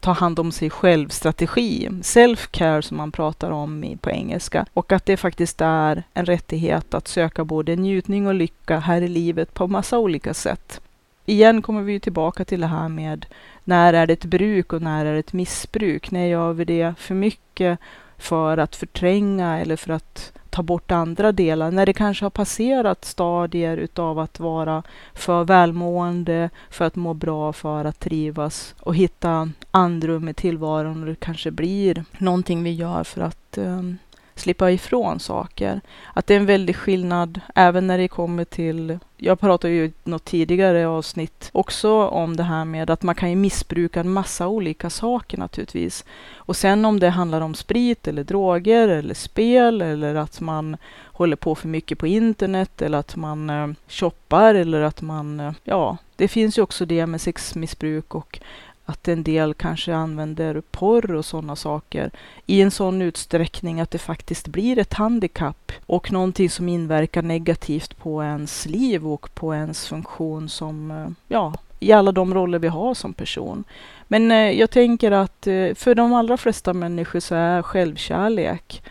ta 0.00 0.12
hand 0.12 0.38
om 0.38 0.52
sig 0.52 0.70
själv-strategi. 0.70 1.88
Self-care 2.02 2.80
som 2.80 2.96
man 2.96 3.12
pratar 3.12 3.50
om 3.50 3.84
i, 3.84 3.96
på 3.96 4.10
engelska. 4.10 4.66
Och 4.74 4.92
att 4.92 5.06
det 5.06 5.16
faktiskt 5.16 5.60
är 5.60 6.02
en 6.14 6.26
rättighet 6.26 6.94
att 6.94 7.08
söka 7.08 7.44
både 7.44 7.76
njutning 7.76 8.26
och 8.26 8.34
lycka 8.34 8.78
här 8.78 9.02
i 9.02 9.08
livet 9.08 9.54
på 9.54 9.66
massa 9.66 9.98
olika 9.98 10.34
sätt. 10.34 10.80
Igen 11.26 11.62
kommer 11.62 11.82
vi 11.82 12.00
tillbaka 12.00 12.44
till 12.44 12.60
det 12.60 12.66
här 12.66 12.88
med 12.88 13.26
när 13.64 13.94
är 13.94 14.06
det 14.06 14.12
ett 14.12 14.24
bruk 14.24 14.72
och 14.72 14.82
när 14.82 15.06
är 15.06 15.12
det 15.12 15.18
ett 15.18 15.32
missbruk? 15.32 16.10
När 16.10 16.26
gör 16.26 16.52
vi 16.52 16.64
det 16.64 16.94
för 16.98 17.14
mycket 17.14 17.78
för 18.18 18.58
att 18.58 18.76
förtränga 18.76 19.60
eller 19.60 19.76
för 19.76 19.92
att 19.92 20.32
ta 20.54 20.62
bort 20.62 20.92
andra 20.92 21.32
delar. 21.32 21.70
När 21.70 21.86
det 21.86 21.92
kanske 21.92 22.24
har 22.24 22.30
passerat 22.30 23.04
stadier 23.04 23.76
utav 23.76 24.18
att 24.18 24.40
vara 24.40 24.82
för 25.14 25.44
välmående, 25.44 26.50
för 26.70 26.84
att 26.84 26.96
må 26.96 27.14
bra, 27.14 27.52
för 27.52 27.84
att 27.84 28.00
trivas 28.00 28.74
och 28.80 28.96
hitta 28.96 29.50
andrum 29.70 30.28
i 30.28 30.34
tillvaron. 30.34 31.00
Och 31.00 31.08
det 31.08 31.20
kanske 31.20 31.50
blir 31.50 32.04
någonting 32.18 32.62
vi 32.62 32.72
gör 32.72 33.04
för 33.04 33.20
att 33.20 33.58
um, 33.58 33.98
slippa 34.40 34.70
ifrån 34.70 35.20
saker. 35.20 35.80
Att 36.14 36.26
det 36.26 36.34
är 36.34 36.38
en 36.38 36.46
väldig 36.46 36.76
skillnad 36.76 37.40
även 37.54 37.86
när 37.86 37.98
det 37.98 38.08
kommer 38.08 38.44
till, 38.44 38.98
jag 39.16 39.40
pratade 39.40 39.72
ju 39.72 39.84
i 39.84 39.92
något 40.04 40.24
tidigare 40.24 40.86
avsnitt 40.86 41.50
också 41.52 42.06
om 42.06 42.36
det 42.36 42.42
här 42.42 42.64
med 42.64 42.90
att 42.90 43.02
man 43.02 43.14
kan 43.14 43.30
ju 43.30 43.36
missbruka 43.36 44.00
en 44.00 44.10
massa 44.10 44.48
olika 44.48 44.90
saker 44.90 45.38
naturligtvis. 45.38 46.04
Och 46.36 46.56
sen 46.56 46.84
om 46.84 47.00
det 47.00 47.10
handlar 47.10 47.40
om 47.40 47.54
sprit 47.54 48.08
eller 48.08 48.24
droger 48.24 48.88
eller 48.88 49.14
spel 49.14 49.82
eller 49.82 50.14
att 50.14 50.40
man 50.40 50.76
håller 51.04 51.36
på 51.36 51.54
för 51.54 51.68
mycket 51.68 51.98
på 51.98 52.06
internet 52.06 52.82
eller 52.82 52.98
att 52.98 53.16
man 53.16 53.50
eh, 53.50 53.68
shoppar 53.88 54.54
eller 54.54 54.80
att 54.80 55.02
man, 55.02 55.40
eh, 55.40 55.52
ja, 55.64 55.96
det 56.16 56.28
finns 56.28 56.58
ju 56.58 56.62
också 56.62 56.84
det 56.84 57.06
med 57.06 57.20
sexmissbruk 57.20 58.14
och 58.14 58.40
att 58.84 59.08
en 59.08 59.22
del 59.22 59.54
kanske 59.54 59.94
använder 59.94 60.62
porr 60.70 61.14
och 61.14 61.24
sådana 61.24 61.56
saker 61.56 62.10
i 62.46 62.62
en 62.62 62.70
sån 62.70 63.02
utsträckning 63.02 63.80
att 63.80 63.90
det 63.90 63.98
faktiskt 63.98 64.48
blir 64.48 64.78
ett 64.78 64.94
handikapp 64.94 65.72
och 65.86 66.12
någonting 66.12 66.50
som 66.50 66.68
inverkar 66.68 67.22
negativt 67.22 67.98
på 67.98 68.22
ens 68.22 68.66
liv 68.66 69.06
och 69.06 69.34
på 69.34 69.54
ens 69.54 69.86
funktion 69.86 70.48
som, 70.48 70.90
eh, 70.90 71.08
ja, 71.28 71.54
i 71.80 71.92
alla 71.92 72.12
de 72.12 72.34
roller 72.34 72.58
vi 72.58 72.68
har 72.68 72.94
som 72.94 73.12
person. 73.12 73.64
Men 74.08 74.30
eh, 74.30 74.50
jag 74.50 74.70
tänker 74.70 75.10
att 75.10 75.46
eh, 75.46 75.74
för 75.74 75.94
de 75.94 76.12
allra 76.12 76.36
flesta 76.36 76.72
människor 76.72 77.20
så 77.20 77.34
är 77.34 77.62
självkärlek 77.62 78.82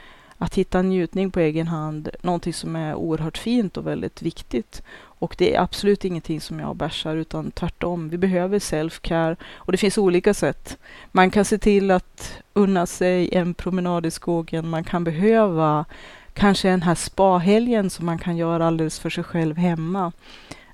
att 0.44 0.56
hitta 0.56 0.82
njutning 0.82 1.32
på 1.32 1.40
egen 1.40 1.68
hand 1.68 2.10
någonting 2.22 2.54
som 2.54 2.76
är 2.76 2.96
oerhört 2.96 3.38
fint 3.38 3.78
och 3.78 3.88
väldigt 3.88 4.22
viktigt. 4.22 4.84
Och 4.96 5.36
det 5.38 5.56
är 5.56 5.62
absolut 5.62 6.06
ingenting 6.06 6.42
som 6.42 6.60
jag 6.60 6.76
bärsar 6.76 7.16
utan 7.16 7.52
tvärtom. 7.52 8.10
Vi 8.10 8.18
behöver 8.18 8.60
self-care 8.60 9.36
och 9.56 9.72
det 9.72 9.78
finns 9.78 9.98
olika 9.98 10.34
sätt. 10.34 10.78
Man 11.12 11.32
kan 11.32 11.46
se 11.46 11.58
till 11.58 11.92
att 11.92 12.34
unna 12.54 12.86
sig 12.86 13.36
en 13.36 13.54
promenad 13.54 14.06
i 14.06 14.12
skogen. 14.12 14.70
Man 14.70 14.84
kan 14.84 15.04
behöva 15.04 15.86
kanske 16.34 16.70
den 16.70 16.82
här 16.82 16.96
spahelgen 16.96 17.90
som 17.90 18.06
man 18.06 18.20
kan 18.20 18.38
göra 18.38 18.68
alldeles 18.68 19.00
för 19.00 19.10
sig 19.10 19.24
själv 19.24 19.58
hemma. 19.58 20.12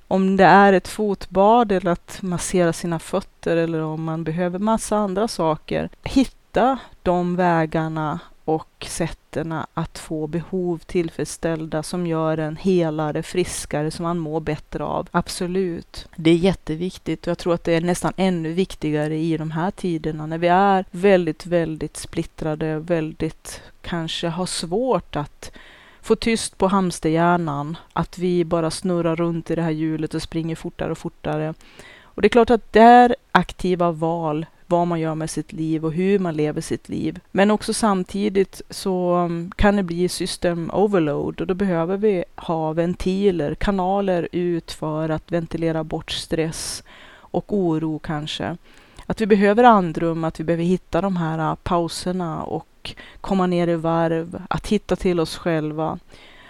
Om 0.08 0.38
det 0.38 0.46
är 0.46 0.74
ett 0.74 0.88
fotbad 0.88 1.72
eller 1.72 1.92
att 1.92 2.22
massera 2.22 2.74
sina 2.74 3.00
fötter 3.00 3.58
eller 3.58 3.82
om 3.82 4.04
man 4.04 4.24
behöver 4.24 4.60
massa 4.60 4.98
andra 4.98 5.28
saker. 5.28 5.90
Hitta 6.04 6.80
de 7.04 7.36
vägarna 7.36 8.20
och 8.50 8.86
sätten 8.88 9.56
att 9.74 9.98
få 9.98 10.28
behov 10.28 10.78
tillfredsställda 10.78 11.84
som 11.84 12.08
gör 12.08 12.38
en 12.38 12.56
helare, 12.56 13.24
friskare, 13.24 13.92
som 13.92 14.04
man 14.04 14.20
mår 14.20 14.40
bättre 14.40 14.84
av. 14.84 15.08
Absolut. 15.12 16.08
Det 16.16 16.30
är 16.30 16.36
jätteviktigt 16.36 17.28
och 17.28 17.32
jag 17.32 17.38
tror 17.38 17.54
att 17.54 17.64
det 17.64 17.74
är 17.74 17.82
nästan 17.82 18.14
ännu 18.18 18.54
viktigare 18.54 19.18
i 19.18 19.38
de 19.38 19.52
här 19.52 19.72
tiderna 19.72 20.26
när 20.26 20.38
vi 20.38 20.48
är 20.48 20.86
väldigt, 20.92 21.46
väldigt 21.46 21.98
splittrade, 21.98 22.80
väldigt 22.80 23.62
kanske 23.82 24.28
har 24.28 24.46
svårt 24.46 25.16
att 25.16 25.52
få 26.02 26.16
tyst 26.16 26.58
på 26.58 26.68
hamsterhjärnan, 26.68 27.78
att 27.94 28.18
vi 28.18 28.46
bara 28.46 28.72
snurrar 28.72 29.16
runt 29.16 29.52
i 29.52 29.56
det 29.56 29.62
här 29.62 29.72
hjulet 29.72 30.14
och 30.14 30.22
springer 30.22 30.56
fortare 30.56 30.92
och 30.92 30.98
fortare. 30.98 31.54
Och 32.02 32.22
det 32.22 32.28
är 32.28 32.30
klart 32.30 32.50
att 32.50 32.74
det 32.74 33.16
aktiva 33.32 33.92
val 33.92 34.46
vad 34.70 34.88
man 34.88 35.00
gör 35.00 35.16
med 35.16 35.30
sitt 35.30 35.54
liv 35.54 35.86
och 35.86 35.94
hur 35.94 36.20
man 36.20 36.36
lever 36.36 36.62
sitt 36.62 36.90
liv. 36.90 37.20
Men 37.32 37.52
också 37.52 37.74
samtidigt 37.74 38.62
så 38.70 39.14
mm, 39.14 39.52
kan 39.56 39.76
det 39.76 39.84
bli 39.84 40.10
system 40.10 40.70
overload 40.74 41.42
och 41.42 41.48
då 41.48 41.54
behöver 41.54 41.98
vi 41.98 42.24
ha 42.36 42.74
ventiler, 42.74 43.56
kanaler 43.56 44.28
ut 44.32 44.72
för 44.72 45.10
att 45.10 45.32
ventilera 45.32 45.84
bort 45.84 46.12
stress 46.12 46.84
och 47.12 47.54
oro 47.54 48.00
kanske. 48.00 48.58
Att 49.06 49.22
vi 49.22 49.26
behöver 49.26 49.64
andrum, 49.64 50.24
att 50.24 50.40
vi 50.40 50.44
behöver 50.44 50.64
hitta 50.64 51.02
de 51.02 51.18
här 51.18 51.56
pauserna 51.56 52.44
och 52.44 52.96
komma 53.22 53.48
ner 53.48 53.68
i 53.68 53.76
varv, 53.76 54.42
att 54.50 54.68
hitta 54.68 54.96
till 54.96 55.20
oss 55.20 55.38
själva 55.38 56.00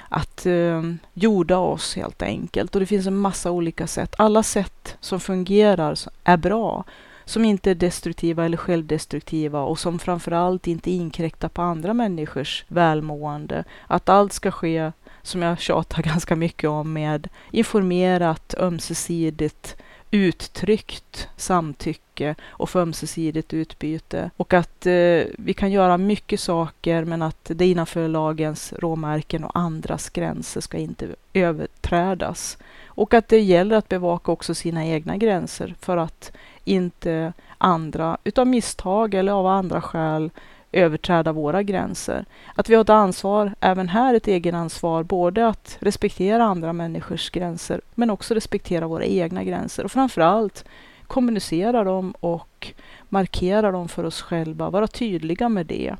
att 0.10 0.46
eh, 0.46 0.84
jorda 1.14 1.58
oss 1.58 1.96
helt 1.96 2.22
enkelt. 2.22 2.76
Och 2.76 2.80
det 2.80 2.86
finns 2.86 3.08
en 3.08 3.18
massa 3.18 3.52
olika 3.52 3.88
sätt. 3.88 4.16
Alla 4.18 4.44
sätt 4.44 4.98
som 5.00 5.20
fungerar 5.20 5.96
är 6.24 6.38
bra 6.38 6.84
som 7.30 7.46
inte 7.46 7.72
är 7.72 7.76
destruktiva 7.76 8.46
eller 8.46 8.58
självdestruktiva 8.58 9.62
och 9.62 9.80
som 9.80 10.00
framförallt 10.00 10.68
inte 10.68 10.92
inkräktar 10.92 11.50
på 11.50 11.62
andra 11.62 11.94
människors 11.94 12.66
välmående. 12.68 13.64
Att 13.88 14.10
allt 14.10 14.34
ska 14.34 14.52
ske, 14.52 14.92
som 15.22 15.42
jag 15.42 15.60
tjatar 15.60 16.04
ganska 16.04 16.36
mycket 16.36 16.70
om, 16.70 16.94
med 16.94 17.28
informerat, 17.52 18.56
ömsesidigt 18.58 19.76
uttryckt 20.12 21.30
samtycke 21.38 22.36
och 22.48 22.70
för 22.70 22.82
ömsesidigt 22.82 23.54
utbyte. 23.54 24.32
Och 24.38 24.54
att 24.54 24.86
eh, 24.86 25.24
vi 25.38 25.54
kan 25.58 25.72
göra 25.72 25.98
mycket 25.98 26.40
saker 26.40 27.04
men 27.06 27.22
att 27.22 27.52
det 27.56 27.68
innanför 27.68 28.08
lagens 28.08 28.74
råmärken 28.74 29.44
och 29.44 29.60
andras 29.60 30.10
gränser 30.10 30.62
ska 30.62 30.78
inte 30.78 31.08
överträdas. 31.34 32.58
Och 32.86 33.14
att 33.14 33.28
det 33.28 33.40
gäller 33.40 33.76
att 33.76 33.90
bevaka 33.90 34.32
också 34.32 34.56
sina 34.56 34.86
egna 34.86 35.18
gränser 35.18 35.76
för 35.80 35.98
att 35.98 36.32
inte 36.66 37.34
andra 37.58 38.18
utav 38.24 38.48
misstag 38.48 39.14
eller 39.14 39.32
av 39.32 39.48
andra 39.48 39.82
skäl 39.82 40.32
överträda 40.72 41.32
våra 41.32 41.64
gränser. 41.64 42.26
Att 42.56 42.70
vi 42.70 42.76
har 42.76 42.82
ett 42.82 42.90
ansvar, 42.90 43.54
även 43.60 43.90
här 43.90 44.14
ett 44.14 44.28
egenansvar, 44.28 45.04
både 45.04 45.48
att 45.48 45.78
respektera 45.80 46.44
andra 46.44 46.74
människors 46.74 47.30
gränser 47.30 47.82
men 47.96 48.10
också 48.10 48.34
respektera 48.34 48.88
våra 48.88 49.06
egna 49.06 49.44
gränser 49.44 49.84
och 49.84 49.92
framförallt 49.92 50.66
kommunicera 51.08 51.84
dem 51.84 52.14
och 52.20 52.74
markera 53.10 53.72
dem 53.72 53.88
för 53.90 54.04
oss 54.04 54.22
själva, 54.22 54.70
vara 54.70 54.88
tydliga 54.88 55.50
med 55.50 55.66
det 55.66 55.96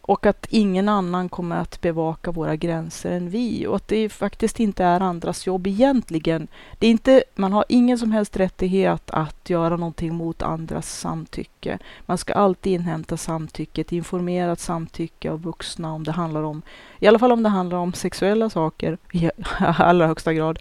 och 0.00 0.26
att 0.26 0.46
ingen 0.50 0.88
annan 0.88 1.28
kommer 1.28 1.56
att 1.56 1.80
bevaka 1.80 2.30
våra 2.30 2.56
gränser 2.56 3.10
än 3.10 3.30
vi 3.30 3.66
och 3.66 3.76
att 3.76 3.88
det 3.88 4.08
faktiskt 4.08 4.60
inte 4.60 4.84
är 4.84 5.00
andras 5.00 5.46
jobb 5.46 5.66
egentligen. 5.66 6.48
Det 6.78 6.86
är 6.86 6.90
inte, 6.90 7.22
man 7.34 7.52
har 7.52 7.64
ingen 7.68 7.98
som 7.98 8.12
helst 8.12 8.36
rättighet 8.36 9.10
att 9.10 9.50
göra 9.50 9.76
någonting 9.76 10.14
mot 10.14 10.42
andras 10.42 10.98
samtycke. 10.98 11.78
Man 12.06 12.18
ska 12.18 12.32
alltid 12.32 12.72
inhämta 12.72 13.16
samtycke, 13.16 13.80
ett 13.80 13.92
informerat 13.92 14.60
samtycke 14.60 15.30
av 15.30 15.42
vuxna 15.42 15.92
om 15.92 16.04
det 16.04 16.12
handlar 16.12 16.42
om, 16.42 16.62
i 16.98 17.06
alla 17.06 17.18
fall 17.18 17.32
om 17.32 17.42
det 17.42 17.48
handlar 17.48 17.78
om 17.78 17.92
sexuella 17.92 18.50
saker 18.50 18.98
i 19.12 19.30
allra 19.58 20.06
högsta 20.06 20.32
grad. 20.32 20.58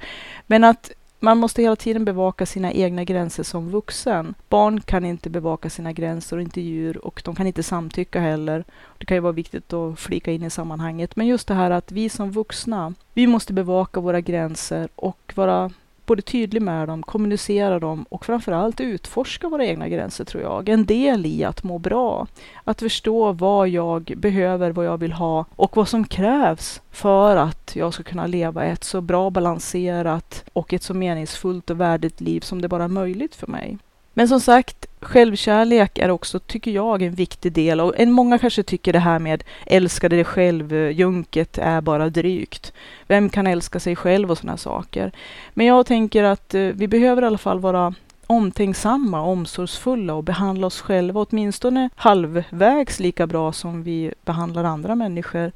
Men 0.48 0.64
att 0.64 0.92
man 1.20 1.38
måste 1.38 1.62
hela 1.62 1.76
tiden 1.76 2.06
bevaka 2.06 2.46
sina 2.46 2.72
egna 2.72 3.04
gränser 3.04 3.44
som 3.44 3.70
vuxen. 3.70 4.34
Barn 4.50 4.82
kan 4.82 5.06
inte 5.06 5.30
bevaka 5.30 5.70
sina 5.70 5.92
gränser 5.92 6.36
och 6.36 6.42
inte 6.42 6.62
djur 6.62 7.06
och 7.06 7.22
de 7.26 7.36
kan 7.36 7.48
inte 7.48 7.64
samtycka 7.64 8.20
heller. 8.20 8.64
Det 8.98 9.06
kan 9.06 9.18
ju 9.18 9.22
vara 9.22 9.34
viktigt 9.34 9.74
att 9.74 10.00
flika 10.00 10.32
in 10.32 10.44
i 10.44 10.50
sammanhanget. 10.50 11.16
Men 11.16 11.28
just 11.28 11.48
det 11.48 11.54
här 11.54 11.72
att 11.72 11.92
vi 11.92 12.10
som 12.10 12.32
vuxna, 12.32 12.94
vi 13.14 13.28
måste 13.28 13.54
bevaka 13.54 14.00
våra 14.00 14.22
gränser 14.22 14.90
och 14.96 15.34
vara 15.36 15.72
både 16.10 16.22
tydlig 16.22 16.62
med 16.62 16.88
dem, 16.88 17.04
kommunicera 17.04 17.80
dem 17.80 18.06
och 18.10 18.26
framförallt 18.26 18.82
utforska 18.82 19.50
våra 19.50 19.66
egna 19.66 19.90
gränser 19.90 20.26
tror 20.26 20.44
jag. 20.44 20.70
En 20.70 20.86
del 20.86 21.26
i 21.26 21.44
att 21.44 21.64
må 21.64 21.78
bra. 21.78 22.28
Att 22.64 22.80
förstå 22.80 23.32
vad 23.32 23.70
jag 23.70 24.14
behöver, 24.18 24.72
vad 24.72 24.86
jag 24.86 24.98
vill 24.98 25.14
ha 25.14 25.46
och 25.56 25.78
vad 25.78 25.88
som 25.88 26.04
krävs 26.08 26.82
för 26.92 27.36
att 27.36 27.76
jag 27.76 27.94
ska 27.94 28.04
kunna 28.04 28.28
leva 28.28 28.66
ett 28.66 28.84
så 28.84 29.02
bra 29.02 29.30
balanserat 29.30 30.46
och 30.54 30.74
ett 30.74 30.84
så 30.84 30.94
meningsfullt 30.94 31.70
och 31.70 31.80
värdigt 31.80 32.22
liv 32.22 32.42
som 32.42 32.62
det 32.62 32.68
bara 32.68 32.84
är 32.84 32.88
möjligt 32.88 33.36
för 33.36 33.48
mig. 33.48 33.78
Men 34.20 34.28
som 34.28 34.40
sagt, 34.40 34.86
självkärlek 35.02 35.98
är 35.98 36.12
också, 36.12 36.40
tycker 36.40 36.72
jag, 36.72 37.02
en 37.02 37.14
viktig 37.14 37.52
del. 37.52 37.82
Och 37.82 37.94
en, 37.98 38.12
många 38.12 38.38
kanske 38.38 38.64
tycker 38.64 38.94
det 38.94 39.00
här 39.00 39.20
med 39.20 39.44
älskade 39.66 40.16
dig 40.16 40.26
själv-junket 40.26 41.58
är 41.58 41.82
bara 41.82 42.10
drygt. 42.10 42.74
Vem 43.08 43.30
kan 43.30 43.48
älska 43.48 43.80
sig 43.80 43.96
själv 43.96 44.32
och 44.32 44.38
sådana 44.38 44.58
saker? 44.58 45.12
Men 45.54 45.66
jag 45.66 45.86
tänker 45.86 46.24
att 46.24 46.54
eh, 46.54 46.62
vi 46.62 46.88
behöver 46.88 47.22
i 47.22 47.26
alla 47.26 47.38
fall 47.38 47.60
vara 47.60 47.94
omtänksamma, 48.28 49.22
omsorgsfulla 49.22 50.14
och 50.14 50.24
behandla 50.24 50.68
oss 50.68 50.82
själva 50.82 51.26
åtminstone 51.30 51.90
halvvägs 51.96 53.00
lika 53.00 53.28
bra 53.28 53.52
som 53.52 53.84
vi 53.84 54.14
behandlar 54.26 54.64
andra 54.64 54.96
människor 54.96 55.52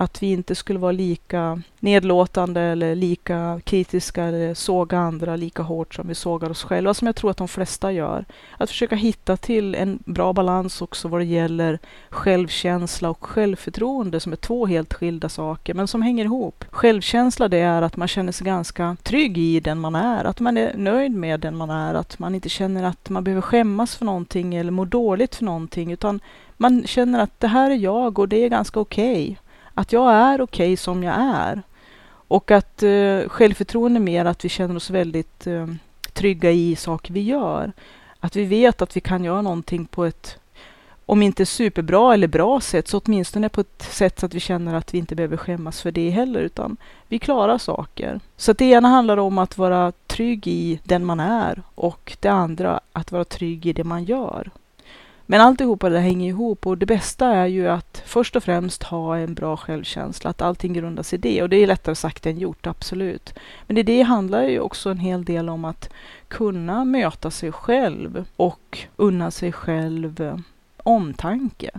att 0.00 0.22
vi 0.22 0.32
inte 0.32 0.54
skulle 0.54 0.78
vara 0.78 0.92
lika 0.92 1.62
nedlåtande 1.80 2.60
eller 2.60 2.94
lika 2.94 3.60
kritiska 3.64 4.24
eller 4.24 4.54
såga 4.54 4.98
andra 4.98 5.36
lika 5.36 5.62
hårt 5.62 5.94
som 5.94 6.08
vi 6.08 6.14
sågar 6.14 6.50
oss 6.50 6.62
själva, 6.64 6.94
som 6.94 7.06
jag 7.06 7.16
tror 7.16 7.30
att 7.30 7.36
de 7.36 7.48
flesta 7.48 7.92
gör. 7.92 8.24
Att 8.56 8.70
försöka 8.70 8.96
hitta 8.96 9.36
till 9.36 9.74
en 9.74 9.98
bra 10.04 10.32
balans 10.32 10.82
också 10.82 11.08
vad 11.08 11.20
det 11.20 11.24
gäller 11.24 11.78
självkänsla 12.10 13.10
och 13.10 13.24
självförtroende 13.24 14.20
som 14.20 14.32
är 14.32 14.36
två 14.36 14.66
helt 14.66 14.94
skilda 14.94 15.28
saker, 15.28 15.74
men 15.74 15.88
som 15.88 16.02
hänger 16.02 16.24
ihop. 16.24 16.64
Självkänsla 16.70 17.48
det 17.48 17.58
är 17.58 17.82
att 17.82 17.96
man 17.96 18.08
känner 18.08 18.32
sig 18.32 18.44
ganska 18.44 18.96
trygg 19.02 19.38
i 19.38 19.60
den 19.60 19.78
man 19.78 19.94
är, 19.94 20.24
att 20.24 20.40
man 20.40 20.56
är 20.56 20.74
nöjd 20.76 21.12
med 21.12 21.40
den 21.40 21.56
man 21.56 21.70
är, 21.70 21.94
att 21.94 22.18
man 22.18 22.34
inte 22.34 22.48
känner 22.48 22.84
att 22.84 23.08
man 23.08 23.24
behöver 23.24 23.42
skämmas 23.42 23.96
för 23.96 24.04
någonting 24.04 24.54
eller 24.54 24.70
må 24.70 24.84
dåligt 24.84 25.34
för 25.34 25.44
någonting, 25.44 25.92
utan 25.92 26.20
man 26.56 26.86
känner 26.86 27.22
att 27.22 27.40
det 27.40 27.48
här 27.48 27.70
är 27.70 27.76
jag 27.76 28.18
och 28.18 28.28
det 28.28 28.44
är 28.44 28.48
ganska 28.48 28.80
okej. 28.80 29.22
Okay 29.22 29.36
att 29.78 29.92
jag 29.92 30.12
är 30.12 30.40
okej 30.40 30.66
okay 30.66 30.76
som 30.76 31.02
jag 31.02 31.14
är. 31.18 31.62
Och 32.28 32.50
att 32.50 32.82
eh, 32.82 33.28
självförtroende 33.28 34.00
mer 34.00 34.24
att 34.24 34.44
vi 34.44 34.48
känner 34.48 34.76
oss 34.76 34.90
väldigt 34.90 35.46
eh, 35.46 35.66
trygga 36.12 36.50
i 36.50 36.76
saker 36.76 37.14
vi 37.14 37.20
gör. 37.20 37.72
Att 38.20 38.36
vi 38.36 38.44
vet 38.44 38.82
att 38.82 38.96
vi 38.96 39.00
kan 39.00 39.24
göra 39.24 39.42
någonting 39.42 39.86
på 39.86 40.04
ett, 40.04 40.38
om 41.06 41.22
inte 41.22 41.46
superbra 41.46 42.14
eller 42.14 42.26
bra 42.26 42.60
sätt, 42.60 42.88
så 42.88 43.00
åtminstone 43.04 43.48
på 43.48 43.60
ett 43.60 43.82
sätt 43.82 44.18
så 44.20 44.26
att 44.26 44.34
vi 44.34 44.40
känner 44.40 44.74
att 44.74 44.94
vi 44.94 44.98
inte 44.98 45.14
behöver 45.14 45.36
skämmas 45.36 45.80
för 45.80 45.90
det 45.90 46.10
heller, 46.10 46.40
utan 46.40 46.76
vi 47.08 47.18
klarar 47.18 47.58
saker. 47.58 48.20
Så 48.36 48.50
att 48.50 48.58
det 48.58 48.64
ena 48.64 48.88
handlar 48.88 49.16
om 49.16 49.38
att 49.38 49.58
vara 49.58 49.92
trygg 50.06 50.46
i 50.46 50.80
den 50.84 51.04
man 51.04 51.20
är 51.20 51.62
och 51.74 52.16
det 52.20 52.28
andra 52.28 52.80
att 52.92 53.12
vara 53.12 53.24
trygg 53.24 53.66
i 53.66 53.72
det 53.72 53.84
man 53.84 54.04
gör. 54.04 54.50
Men 55.30 55.40
alltihopa 55.40 55.88
det 55.88 56.00
hänger 56.00 56.28
ihop 56.28 56.66
och 56.66 56.78
det 56.78 56.86
bästa 56.86 57.26
är 57.26 57.46
ju 57.46 57.68
att 57.68 58.02
först 58.06 58.36
och 58.36 58.44
främst 58.44 58.82
ha 58.82 59.16
en 59.16 59.34
bra 59.34 59.56
självkänsla, 59.56 60.30
att 60.30 60.42
allting 60.42 60.72
grundas 60.72 61.14
i 61.14 61.16
det. 61.16 61.42
Och 61.42 61.48
det 61.48 61.56
är 61.56 61.66
lättare 61.66 61.94
sagt 61.94 62.26
än 62.26 62.38
gjort, 62.38 62.66
absolut. 62.66 63.34
Men 63.66 63.76
i 63.76 63.82
det 63.82 64.02
handlar 64.02 64.42
ju 64.42 64.60
också 64.60 64.90
en 64.90 64.98
hel 64.98 65.24
del 65.24 65.48
om 65.48 65.64
att 65.64 65.90
kunna 66.28 66.84
möta 66.84 67.30
sig 67.30 67.52
själv 67.52 68.24
och 68.36 68.78
unna 68.96 69.30
sig 69.30 69.52
själv 69.52 70.20
eh, 70.20 70.38
omtanke. 70.76 71.70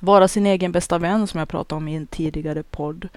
Vara 0.00 0.28
sin 0.28 0.46
egen 0.46 0.72
bästa 0.72 0.98
vän 0.98 1.26
som 1.26 1.38
jag 1.38 1.48
pratade 1.48 1.76
om 1.76 1.88
i 1.88 1.96
en 1.96 2.06
tidigare 2.06 2.62
podd 2.62 3.08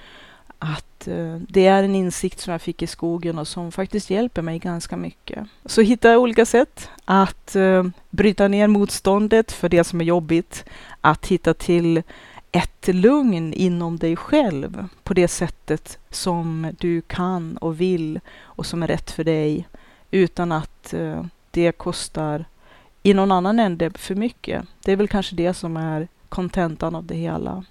att 0.60 1.08
eh, 1.08 1.36
det 1.48 1.65
är 1.65 1.84
en 1.84 1.95
insikt 1.95 2.39
som 2.39 2.52
jag 2.52 2.62
fick 2.62 2.82
i 2.82 2.88
skogen 2.88 3.39
och 3.39 3.48
som 3.48 3.72
faktiskt 3.72 4.10
hjälper 4.10 4.41
mig 4.41 4.60
ganska 4.60 4.98
mycket. 4.98 5.48
Så 5.65 5.82
hitta 5.82 6.17
olika 6.17 6.45
sätt 6.45 6.89
att 7.06 7.56
eh, 7.56 7.84
bryta 8.10 8.48
ner 8.48 8.67
motståndet 8.67 9.52
för 9.52 9.69
det 9.69 9.84
som 9.84 10.02
är 10.02 10.06
jobbigt, 10.06 10.65
att 11.02 11.28
hitta 11.28 11.54
till 11.54 12.04
ett 12.52 12.88
lugn 12.88 13.54
inom 13.54 13.98
dig 13.98 14.15
själv 14.15 14.88
på 15.04 15.13
det 15.13 15.28
sättet 15.28 16.00
som 16.10 16.74
du 16.80 17.02
kan 17.02 17.58
och 17.58 17.82
vill 17.82 18.19
och 18.41 18.65
som 18.65 18.84
är 18.84 18.88
rätt 18.88 19.12
för 19.12 19.24
dig 19.24 19.67
utan 20.12 20.52
att 20.52 20.93
eh, 20.93 21.24
det 21.52 21.72
kostar 21.72 22.45
i 23.04 23.13
någon 23.13 23.32
annan 23.32 23.60
ände 23.60 23.91
för 23.95 24.15
mycket. 24.15 24.65
Det 24.86 24.91
är 24.91 24.95
väl 24.95 25.08
kanske 25.08 25.36
det 25.36 25.54
som 25.54 25.78
är 25.78 26.08
kontentan 26.30 26.95
av 26.95 27.06
det 27.06 27.15
hela. 27.15 27.63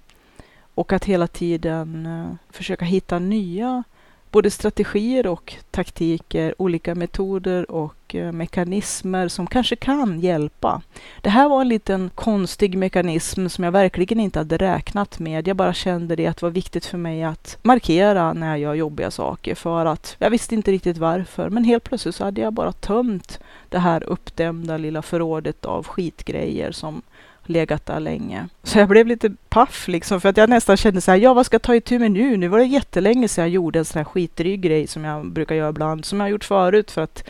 Och 0.79 0.93
att 0.93 1.05
hela 1.05 1.27
tiden 1.27 2.05
eh, 2.05 2.53
försöka 2.55 2.85
hitta 2.85 3.19
nya 3.19 3.83
både 4.31 4.51
strategier 4.51 5.27
och 5.27 5.55
taktiker, 5.71 6.55
olika 6.57 6.95
metoder 6.95 7.71
och 7.71 8.15
eh, 8.15 8.31
mekanismer 8.31 9.27
som 9.27 9.47
kanske 9.47 9.75
kan 9.75 10.19
hjälpa. 10.19 10.81
Det 11.21 11.29
här 11.29 11.49
var 11.49 11.61
en 11.61 11.67
liten 11.67 12.09
konstig 12.15 12.77
mekanism 12.77 13.47
som 13.47 13.63
jag 13.63 13.71
verkligen 13.71 14.19
inte 14.19 14.39
hade 14.39 14.57
räknat 14.57 15.19
med. 15.19 15.47
Jag 15.47 15.55
bara 15.55 15.73
kände 15.73 16.15
det 16.15 16.27
att 16.27 16.37
det 16.37 16.45
var 16.45 16.51
viktigt 16.51 16.85
för 16.85 16.97
mig 16.97 17.23
att 17.23 17.57
markera 17.61 18.33
när 18.33 18.47
jag 18.47 18.59
gör 18.59 18.73
jobbiga 18.73 19.11
saker 19.11 19.55
för 19.55 19.85
att 19.85 20.15
jag 20.19 20.29
visste 20.29 20.55
inte 20.55 20.71
riktigt 20.71 20.97
varför. 20.97 21.49
Men 21.49 21.63
helt 21.63 21.83
plötsligt 21.83 22.15
så 22.15 22.23
hade 22.23 22.41
jag 22.41 22.53
bara 22.53 22.71
tömt 22.71 23.39
det 23.69 23.79
här 23.79 24.03
uppdämda 24.03 24.77
lilla 24.77 25.01
förrådet 25.01 25.65
av 25.65 25.87
skitgrejer 25.87 26.71
som 26.71 27.01
legat 27.43 27.85
där 27.85 27.99
länge. 27.99 28.47
Så 28.63 28.79
jag 28.79 28.89
blev 28.89 29.07
lite 29.07 29.31
paff 29.49 29.87
liksom 29.87 30.21
för 30.21 30.29
att 30.29 30.37
jag 30.37 30.49
nästan 30.49 30.77
kände 30.77 31.01
så 31.01 31.11
här, 31.11 31.17
ja 31.17 31.33
vad 31.33 31.45
ska 31.45 31.55
jag 31.55 31.61
ta 31.61 31.75
itu 31.75 31.99
med 31.99 32.11
nu? 32.11 32.37
Nu 32.37 32.47
var 32.47 32.59
det 32.59 32.65
jättelänge 32.65 33.27
sedan 33.27 33.41
jag 33.41 33.51
gjorde 33.51 33.79
en 33.79 33.85
sån 33.85 33.99
här 33.99 34.03
skitdryg 34.03 34.61
grej 34.61 34.87
som 34.87 35.03
jag 35.03 35.31
brukar 35.31 35.55
göra 35.55 35.69
ibland, 35.69 36.05
som 36.05 36.19
jag 36.19 36.25
har 36.25 36.31
gjort 36.31 36.43
förut 36.43 36.91
för 36.91 37.01
att 37.01 37.23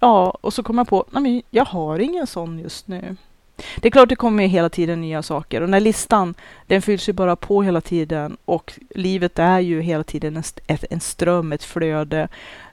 ja, 0.00 0.38
och 0.40 0.54
så 0.54 0.62
kom 0.62 0.78
jag 0.78 0.88
på, 0.88 1.04
nej 1.10 1.22
men 1.22 1.42
jag 1.50 1.64
har 1.64 1.98
ingen 1.98 2.26
sån 2.26 2.58
just 2.58 2.88
nu. 2.88 3.16
Det 3.76 3.88
är 3.88 3.90
klart 3.90 4.08
det 4.08 4.16
kommer 4.16 4.46
hela 4.46 4.68
tiden 4.68 5.00
nya 5.00 5.22
saker 5.22 5.60
och 5.60 5.66
den 5.66 5.74
här 5.74 5.80
listan 5.80 6.34
den 6.66 6.82
fylls 6.82 7.08
ju 7.08 7.12
bara 7.12 7.36
på 7.36 7.62
hela 7.62 7.80
tiden 7.80 8.36
och 8.44 8.72
livet 8.90 9.38
är 9.38 9.60
ju 9.60 9.80
hela 9.80 10.04
tiden 10.04 10.36
en, 10.36 10.42
ett, 10.66 10.84
en 10.90 11.00
ström, 11.00 11.52
ett 11.52 11.64
flöde 11.64 12.28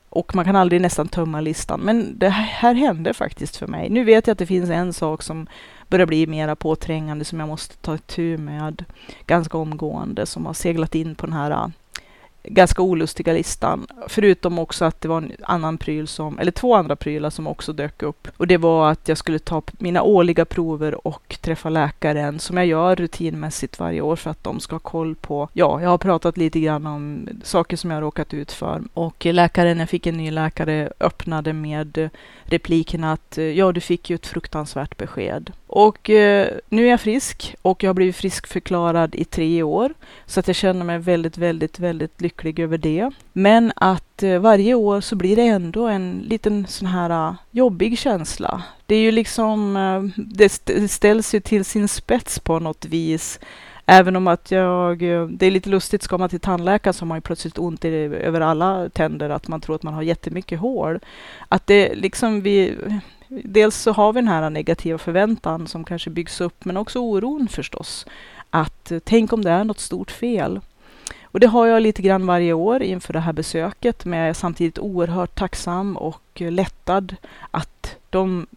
och 0.10 0.36
man 0.36 0.45
kan 0.45 0.56
aldrig 0.56 0.82
nästan 0.82 1.08
tömma 1.08 1.41
listan. 1.41 1.80
Men 1.80 2.19
det 2.19 2.30
här 2.30 2.74
hände 2.74 3.13
faktiskt 3.13 3.58
för 3.58 3.67
mig. 3.67 3.89
Nu 3.89 4.04
vet 4.04 4.28
jag 4.28 4.32
att 4.32 4.39
det 4.39 4.45
finns 4.45 4.69
en 4.69 4.93
sak 4.93 5.24
som 5.24 5.48
börjar 5.89 6.06
bli 6.06 6.28
mera 6.28 6.56
påträngande 6.56 7.26
som 7.26 7.39
jag 7.39 7.50
måste 7.50 7.78
ta 7.78 7.98
tur 7.98 8.38
med 8.38 8.86
ganska 9.26 9.58
omgående 9.58 10.26
som 10.26 10.45
har 10.45 10.54
seglat 10.54 10.95
in 10.95 11.15
på 11.15 11.26
den 11.26 11.34
här 11.34 11.71
ganska 12.47 12.81
olustiga 12.81 13.34
listan. 13.34 13.88
Förutom 14.08 14.60
också 14.60 14.86
att 14.86 15.01
det 15.01 15.08
var 15.08 15.17
en 15.17 15.31
annan 15.41 15.77
pryl 15.77 16.08
som, 16.08 16.39
eller 16.39 16.51
två 16.51 16.75
andra 16.75 16.95
prylar 16.95 17.29
som 17.29 17.47
också 17.47 17.73
dök 17.73 18.03
upp. 18.03 18.27
Och 18.38 18.47
det 18.47 18.58
var 18.58 18.91
att 18.91 19.08
jag 19.08 19.17
skulle 19.17 19.39
ta 19.39 19.62
mina 19.71 20.01
årliga 20.01 20.45
prover 20.45 21.08
och 21.08 21.38
träffa 21.41 21.69
läkaren 21.69 22.39
som 22.39 22.58
jag 22.58 22.65
gör 22.65 22.95
rutinmässigt 22.95 23.79
varje 23.79 24.01
år 24.01 24.15
för 24.15 24.31
att 24.31 24.43
de 24.43 24.60
ska 24.60 24.75
ha 24.75 24.79
koll 24.79 25.15
på, 25.15 25.49
ja, 25.53 25.81
jag 25.81 25.89
har 25.89 25.97
pratat 25.97 26.38
lite 26.38 26.60
grann 26.60 26.88
om 26.88 27.29
saker 27.43 27.77
som 27.77 27.91
jag 27.91 27.97
har 27.97 28.01
råkat 28.01 28.34
ut 28.34 28.51
för. 28.51 28.81
Och 28.93 29.25
läkaren, 29.25 29.79
jag 29.79 29.89
fick 29.89 30.08
en 30.08 30.17
ny 30.17 30.31
läkare, 30.31 30.89
öppnade 30.99 31.53
med 31.53 32.10
repliken 32.43 33.03
att 33.03 33.38
ja, 33.55 33.71
du 33.71 33.81
fick 33.81 34.10
ju 34.10 34.15
ett 34.15 34.27
fruktansvärt 34.27 34.97
besked. 34.97 35.51
Och 35.67 36.10
eh, 36.10 36.47
nu 36.69 36.86
är 36.86 36.89
jag 36.89 37.01
frisk 37.01 37.55
och 37.62 37.84
jag 37.84 37.89
har 37.89 37.93
blivit 37.93 38.15
friskförklarad 38.15 39.15
i 39.15 39.25
tre 39.25 39.63
år. 39.63 39.93
Så 40.25 40.39
att 40.39 40.47
jag 40.47 40.55
känner 40.55 40.86
mig 40.86 40.99
väldigt, 40.99 41.38
väldigt, 41.38 41.79
väldigt 41.79 42.21
lycklig 42.21 42.35
över 42.43 42.78
det. 42.78 43.12
Men 43.34 43.71
att 43.76 44.24
eh, 44.24 44.39
varje 44.39 44.74
år 44.74 45.02
så 45.02 45.15
blir 45.15 45.36
det 45.36 45.48
ändå 45.48 45.88
en 45.88 46.26
liten 46.28 46.67
sån 46.67 46.88
här 46.88 47.10
ah, 47.10 47.36
jobbig 47.52 47.98
känsla. 47.98 48.63
Det 48.86 48.95
är 48.95 49.00
ju 49.00 49.12
liksom, 49.12 49.78
eh, 49.78 50.24
det, 50.26 50.50
ställs 50.91 51.36
ju 51.36 51.39
till 51.39 51.65
sin 51.65 51.88
spets 51.88 52.39
på 52.39 52.60
något 52.60 52.86
vis. 52.86 53.39
Även 53.86 54.15
om 54.15 54.28
att 54.28 54.52
jag, 54.52 55.04
eh, 55.04 55.28
det 55.28 55.45
är 55.45 55.52
lite 55.52 55.69
lustigt, 55.69 56.04
ska 56.04 56.17
man 56.17 56.30
till 56.30 56.39
tandläkaren 56.39 56.93
så 56.93 57.02
har 57.02 57.08
man 57.08 57.17
ju 57.17 57.21
plötsligt 57.21 57.58
ont 57.58 57.86
i, 57.86 57.89
över 57.89 58.41
alla 58.41 58.89
tänder, 58.89 59.30
att 59.30 59.48
man 59.48 59.62
tror 59.62 59.76
att 59.76 59.84
man 59.84 59.93
har 59.93 60.02
jättemycket 60.02 60.60
hål. 60.60 61.00
Att 61.48 61.67
det 61.67 61.95
liksom 61.95 62.41
vi, 62.41 62.78
dels 63.28 63.76
så 63.76 63.91
har 63.91 64.13
vi 64.13 64.21
den 64.21 64.28
här 64.28 64.50
negativa 64.50 64.98
förväntan 64.98 65.67
som 65.67 65.84
kanske 65.84 66.10
byggs 66.10 66.41
upp, 66.41 66.65
men 66.65 66.78
också 66.78 67.00
oron 67.00 67.48
förstås. 67.48 68.06
att 68.50 68.91
tänk 69.04 69.34
om 69.34 69.43
det 69.43 69.52
är 69.52 69.63
något 69.63 69.80
stort 69.80 70.12
fel. 70.12 70.60
Och 71.36 71.41
det 71.41 71.48
har 71.48 71.67
jag 71.67 71.82
lite 71.82 72.02
grann 72.02 72.26
varje 72.26 72.54
år 72.54 72.84
inför 72.84 73.13
det 73.13 73.19
här 73.19 73.34
besöket, 73.34 74.06
men 74.06 74.19
jag 74.19 74.30
är 74.30 74.34
samtidigt 74.34 74.80
oerhört 74.80 75.36
tacksam 75.36 75.98
och 75.98 76.41
lättad 76.41 77.15
att 77.52 77.95
de 78.10 78.48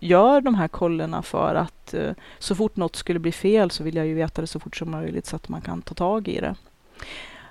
gör 0.00 0.40
de 0.40 0.54
här 0.54 0.68
kollerna 0.68 1.22
för 1.22 1.54
att 1.54 1.94
eh, 1.94 2.10
så 2.38 2.54
fort 2.54 2.76
något 2.76 2.96
skulle 2.96 3.18
bli 3.18 3.32
fel 3.32 3.70
så 3.70 3.84
vill 3.84 3.96
jag 3.96 4.06
ju 4.06 4.14
veta 4.14 4.40
det 4.40 4.46
så 4.46 4.60
fort 4.60 4.76
som 4.76 4.90
möjligt 4.90 5.26
så 5.26 5.36
att 5.36 5.48
man 5.48 5.60
kan 5.60 5.82
ta 5.82 5.94
tag 5.94 6.28
i 6.28 6.40
det. 6.40 6.54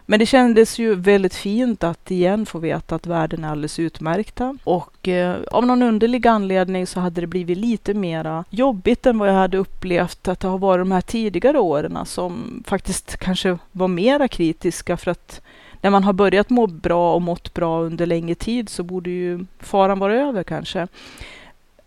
Men 0.10 0.20
det 0.20 0.26
kändes 0.26 0.80
ju 0.80 0.96
väldigt 0.96 1.36
fint 1.36 1.84
att 1.84 2.12
igen 2.12 2.46
få 2.46 2.60
veta 2.60 2.96
att 2.96 3.08
värden 3.08 3.44
är 3.44 3.50
alldeles 3.50 3.80
utmärkta. 3.80 4.58
Och 4.64 5.08
eh, 5.08 5.38
av 5.52 5.66
någon 5.66 5.84
underlig 5.84 6.28
anledning 6.28 6.88
så 6.88 7.00
hade 7.00 7.22
det 7.22 7.28
blivit 7.28 7.58
lite 7.58 7.94
mera 7.94 8.44
jobbigt 8.50 9.06
än 9.06 9.18
vad 9.18 9.30
jag 9.30 9.34
hade 9.34 9.58
upplevt 9.58 10.28
att 10.28 10.40
det 10.40 10.48
har 10.48 10.58
varit 10.58 10.82
de 10.82 10.92
här 10.92 11.02
tidigare 11.02 11.60
åren 11.60 11.98
som 12.06 12.64
faktiskt 12.68 13.18
kanske 13.18 13.58
var 13.72 13.88
mera 13.88 14.28
kritiska 14.28 14.98
för 14.98 15.12
att 15.12 15.42
när 15.82 15.90
man 15.90 16.04
har 16.04 16.14
börjat 16.14 16.50
må 16.50 16.68
bra 16.68 17.14
och 17.14 17.22
mått 17.22 17.54
bra 17.54 17.82
under 17.82 18.06
längre 18.06 18.36
tid 18.36 18.70
så 18.70 18.84
borde 18.84 19.10
ju 19.10 19.46
faran 19.60 20.00
vara 20.00 20.16
över 20.16 20.44
kanske 20.44 20.88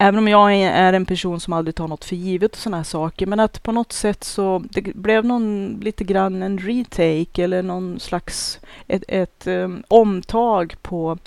även 0.02 0.18
om 0.18 0.28
jag 0.28 0.54
är 0.54 0.92
en 0.92 1.06
person 1.06 1.40
som 1.40 1.52
aldrig 1.52 1.74
tar 1.74 1.88
något 1.88 2.04
för 2.04 2.16
givet 2.16 2.52
och 2.52 2.58
sådana 2.58 2.76
här 2.76 2.84
saker, 2.84 3.26
men 3.26 3.40
att 3.40 3.62
på 3.62 3.72
något 3.72 3.92
sätt 3.92 4.24
så 4.24 4.64
det 4.70 4.82
blev 4.82 5.24
någon 5.24 5.78
lite 5.82 6.04
grann 6.04 6.42
en 6.42 6.58
retake 6.58 7.44
eller 7.44 7.62
någon 7.62 8.00
slags 8.00 8.60
ett, 8.86 9.04
ett 9.08 9.46
um, 9.46 9.82
omtag 9.88 10.76
på 10.82 11.18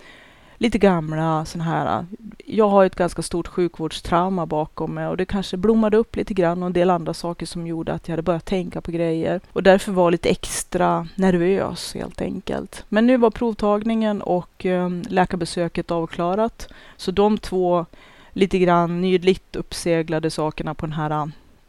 lite 0.58 0.78
gamla 0.78 1.46
sådana 1.46 1.70
här. 1.70 2.06
Jag 2.46 2.70
har 2.70 2.86
ett 2.86 2.96
ganska 2.96 3.22
stort 3.22 3.48
sjukvårdstrauma 3.48 4.46
bakom 4.46 4.94
mig 4.94 5.08
och 5.08 5.18
det 5.18 5.26
kanske 5.26 5.58
blommade 5.58 5.98
upp 5.98 6.16
lite 6.16 6.34
grann 6.34 6.64
och 6.64 6.68
en 6.68 6.74
del 6.74 6.90
andra 6.90 7.14
saker 7.14 7.46
som 7.46 7.68
gjorde 7.68 7.94
att 7.94 8.08
jag 8.08 8.14
hade 8.14 8.22
börjat 8.22 8.46
tänka 8.46 8.82
på 8.82 8.92
grejer 8.92 9.42
och 9.54 9.64
därför 9.64 9.92
var 9.92 10.12
lite 10.12 10.30
extra 10.30 11.08
nervös 11.16 11.94
helt 11.94 12.22
enkelt. 12.22 12.86
Men 12.90 13.08
nu 13.08 13.18
var 13.18 13.30
provtagningen 13.30 14.22
och 14.22 14.66
um, 14.66 15.04
läkarbesöket 15.10 15.92
avklarat, 15.92 16.68
så 16.98 17.12
de 17.12 17.38
två 17.38 17.86
lite 18.34 18.60
grann 18.60 19.02
nydligt 19.02 19.56
uppseglade 19.56 20.30
sakerna 20.30 20.74
på 20.74 20.86
den 20.86 20.94
här, 20.94 21.12
äh, 21.12 21.26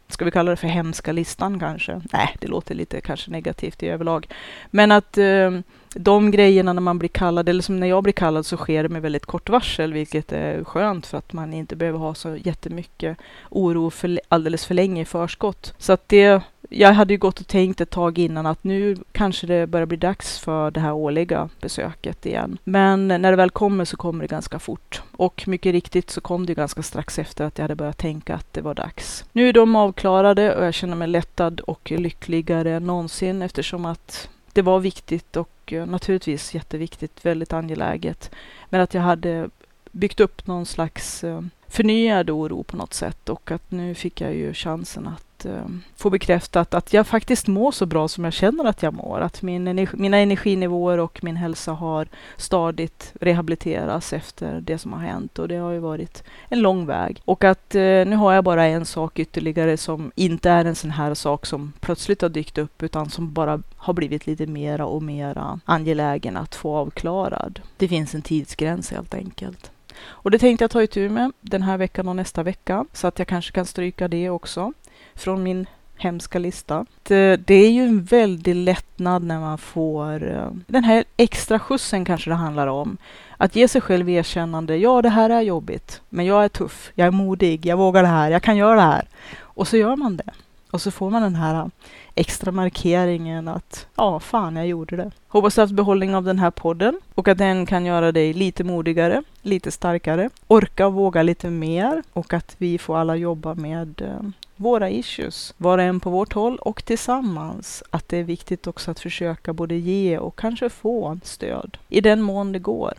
ska 0.07 0.25
vi 0.25 0.31
kalla 0.31 0.51
det 0.51 0.57
för 0.57 0.67
hemska 0.67 1.11
listan 1.11 1.59
kanske? 1.59 2.01
Nej, 2.13 2.35
det 2.39 2.47
låter 2.47 2.75
lite 2.75 3.01
kanske 3.01 3.31
negativt 3.31 3.83
i 3.83 3.87
överlag. 3.87 4.27
Men 4.71 4.91
att 4.91 5.17
eh, 5.17 5.51
de 5.99 6.31
grejerna 6.31 6.73
när 6.73 6.81
man 6.81 6.99
blir 6.99 7.09
kallad, 7.09 7.49
eller 7.49 7.61
som 7.61 7.79
när 7.79 7.87
jag 7.87 8.03
blir 8.03 8.13
kallad, 8.13 8.45
så 8.45 8.57
sker 8.57 8.83
det 8.83 8.89
med 8.89 9.01
väldigt 9.01 9.25
kort 9.25 9.49
varsel, 9.49 9.93
vilket 9.93 10.31
är 10.31 10.63
skönt 10.63 11.05
för 11.05 11.17
att 11.17 11.33
man 11.33 11.53
inte 11.53 11.75
behöver 11.75 11.99
ha 11.99 12.13
så 12.13 12.35
jättemycket 12.35 13.17
oro 13.49 13.89
för 13.89 14.19
alldeles 14.27 14.65
för 14.65 14.73
länge 14.73 15.01
i 15.01 15.05
förskott. 15.05 15.73
Så 15.77 15.93
att 15.93 16.09
det 16.09 16.41
jag 16.69 16.93
hade 16.93 17.13
ju 17.13 17.17
gått 17.17 17.39
och 17.39 17.47
tänkt 17.47 17.81
ett 17.81 17.89
tag 17.89 18.17
innan 18.17 18.45
att 18.45 18.63
nu 18.63 18.97
kanske 19.11 19.47
det 19.47 19.67
börjar 19.67 19.85
bli 19.85 19.97
dags 19.97 20.39
för 20.39 20.71
det 20.71 20.79
här 20.79 20.93
årliga 20.93 21.49
besöket 21.61 22.25
igen. 22.25 22.57
Men 22.63 23.07
när 23.07 23.31
det 23.31 23.35
väl 23.35 23.49
kommer 23.49 23.85
så 23.85 23.97
kommer 23.97 24.21
det 24.21 24.27
ganska 24.27 24.59
fort. 24.59 25.01
Och 25.11 25.43
mycket 25.47 25.71
riktigt 25.71 26.09
så 26.09 26.21
kom 26.21 26.45
det 26.45 26.53
ganska 26.53 26.83
strax 26.83 27.19
efter 27.19 27.45
att 27.45 27.57
jag 27.57 27.63
hade 27.63 27.75
börjat 27.75 27.97
tänka 27.97 28.35
att 28.35 28.53
det 28.53 28.61
var 28.61 28.73
dags. 28.73 29.25
Nu 29.31 29.49
är 29.49 29.53
de 29.53 29.75
avklarade 29.75 30.55
och 30.55 30.65
jag 30.65 30.73
känner 30.73 30.95
mig 30.95 31.07
lättad 31.07 31.59
och 31.59 31.91
lyckligare 31.91 32.71
än 32.71 32.87
någonsin 32.87 33.41
eftersom 33.41 33.85
att 33.85 34.29
det 34.55 34.61
var 34.61 34.79
viktigt 34.79 35.35
och 35.35 35.73
eh, 35.73 35.85
naturligtvis 35.85 36.53
jätteviktigt, 36.53 37.25
väldigt 37.25 37.53
angeläget. 37.53 38.31
Men 38.69 38.81
att 38.81 38.93
jag 38.93 39.01
hade 39.01 39.49
byggt 39.91 40.19
upp 40.19 40.47
någon 40.47 40.65
slags 40.65 41.23
eh, 41.23 41.41
förnyad 41.67 42.29
oro 42.29 42.63
på 42.63 42.77
något 42.77 42.93
sätt 42.93 43.29
och 43.29 43.51
att 43.51 43.71
nu 43.71 43.95
fick 43.95 44.21
jag 44.21 44.35
ju 44.35 44.53
chansen 44.53 45.07
att 45.07 45.24
eh, 45.45 45.65
få 45.95 46.09
bekräftat 46.09 46.73
att 46.73 46.93
jag 46.93 47.07
faktiskt 47.07 47.47
mår 47.47 47.71
så 47.71 47.85
bra 47.85 48.07
som 48.07 48.23
jag 48.23 48.33
känner 48.33 48.65
att 48.65 48.83
jag 48.83 48.93
mår. 48.93 49.21
Att 49.21 49.41
min 49.41 49.67
energi, 49.67 49.97
mina 49.97 50.17
energinivåer 50.17 50.97
och 50.97 51.23
min 51.23 51.35
hälsa 51.35 51.71
har 51.71 52.07
stadigt 52.37 53.13
rehabiliterats 53.21 54.13
efter 54.13 54.61
det 54.61 54.77
som 54.77 54.93
har 54.93 54.99
hänt 54.99 55.39
och 55.39 55.47
det 55.47 55.55
har 55.55 55.71
ju 55.71 55.79
varit 55.79 56.23
en 56.49 56.61
lång 56.61 56.85
väg. 56.85 57.21
Och 57.25 57.43
att 57.43 57.75
eh, 57.75 57.81
nu 57.81 58.15
har 58.15 58.33
jag 58.33 58.43
bara 58.43 58.65
en 58.65 58.85
sak 58.85 59.19
ytterligare 59.19 59.77
som 59.77 60.11
inte 60.15 60.49
är 60.49 60.65
en 60.65 60.75
sån 60.75 60.91
här 60.91 61.13
sak 61.13 61.45
som 61.45 61.73
plötsligt 61.79 62.21
har 62.21 62.29
dykt 62.29 62.57
upp 62.57 62.83
utan 62.83 63.09
som 63.09 63.33
bara 63.33 63.61
har 63.75 63.93
blivit 63.93 64.27
lite 64.27 64.45
mera 64.47 64.85
och 64.85 65.03
mera 65.03 65.59
angelägen 65.65 66.37
att 66.37 66.55
få 66.55 66.75
avklarad. 66.75 67.61
Det 67.77 67.87
finns 67.87 68.15
en 68.15 68.21
tidsgräns 68.21 68.91
helt 68.91 69.13
enkelt. 69.13 69.71
Och 69.97 70.31
det 70.31 70.39
tänkte 70.39 70.63
jag 70.63 70.71
ta 70.71 70.83
itu 70.83 71.09
med 71.09 71.31
den 71.41 71.61
här 71.61 71.77
veckan 71.77 72.07
och 72.07 72.15
nästa 72.15 72.43
vecka 72.43 72.85
så 72.93 73.07
att 73.07 73.19
jag 73.19 73.27
kanske 73.27 73.51
kan 73.51 73.65
stryka 73.65 74.07
det 74.07 74.29
också 74.29 74.73
från 75.15 75.43
min 75.43 75.65
hemska 75.97 76.39
lista. 76.39 76.85
Eh, 77.09 77.39
det, 77.45 77.53
är 77.53 77.71
ju 77.71 77.83
en 77.83 78.03
väldig 78.03 78.55
lättnad 78.55 79.23
när 79.23 79.39
man 79.39 79.57
får 79.57 80.31
eh, 80.31 80.49
den 80.67 80.83
här 80.83 81.03
extra 81.17 81.59
skjutsen 81.59 82.05
kanske 82.05 82.29
det 82.29 82.35
handlar 82.35 82.67
om. 82.67 82.97
Att 83.37 83.55
ge 83.55 83.67
sig 83.67 83.81
själv 83.81 84.09
erkännande. 84.09 84.77
Ja, 84.77 85.01
det 85.01 85.09
här 85.09 85.29
är 85.29 85.41
jobbigt, 85.41 86.01
men 86.09 86.25
jag 86.25 86.43
är 86.43 86.49
tuff. 86.49 86.91
Jag 86.95 87.07
är 87.07 87.11
modig. 87.11 87.65
Jag 87.65 87.77
vågar 87.77 88.01
det 88.01 88.07
här. 88.07 88.31
Jag 88.31 88.43
kan 88.43 88.57
göra 88.57 88.75
det 88.75 88.81
här. 88.81 89.07
Och 89.39 89.67
så 89.67 89.77
gör 89.77 89.95
man 89.95 90.17
det. 90.17 90.31
Och 90.71 90.81
så 90.81 90.91
får 90.91 91.09
man 91.09 91.21
den 91.21 91.35
här 91.35 91.69
extra 92.15 92.51
markeringen 92.51 93.47
att 93.47 93.87
ja, 93.95 94.19
fan, 94.19 94.55
jag 94.55 94.67
gjorde 94.67 94.95
det. 94.95 95.11
Hoppas 95.27 95.55
du 95.55 95.61
haft 95.61 95.73
behållning 95.73 96.15
av 96.15 96.23
den 96.23 96.39
här 96.39 96.51
podden 96.51 96.99
och 97.15 97.27
att 97.27 97.37
den 97.37 97.65
kan 97.65 97.85
göra 97.85 98.11
dig 98.11 98.33
lite 98.33 98.63
modigare, 98.63 99.23
lite 99.41 99.71
starkare, 99.71 100.29
orka 100.47 100.87
och 100.87 100.93
våga 100.93 101.23
lite 101.23 101.49
mer 101.49 102.03
och 102.13 102.33
att 102.33 102.55
vi 102.57 102.77
får 102.77 102.97
alla 102.97 103.15
jobba 103.15 103.53
med 103.53 104.01
eh, 104.01 104.29
våra 104.55 104.89
issues, 104.89 105.53
var 105.57 105.77
och 105.77 105.83
en 105.83 105.99
på 105.99 106.09
vårt 106.09 106.33
håll 106.33 106.57
och 106.57 106.85
tillsammans. 106.85 107.83
Att 107.89 108.09
det 108.09 108.17
är 108.17 108.23
viktigt 108.23 108.67
också 108.67 108.91
att 108.91 108.99
försöka 108.99 109.53
både 109.53 109.75
ge 109.75 110.17
och 110.17 110.35
kanske 110.35 110.69
få 110.69 111.19
stöd 111.23 111.77
i 111.89 112.01
den 112.01 112.21
mån 112.21 112.51
det 112.51 112.59
går. 112.59 112.93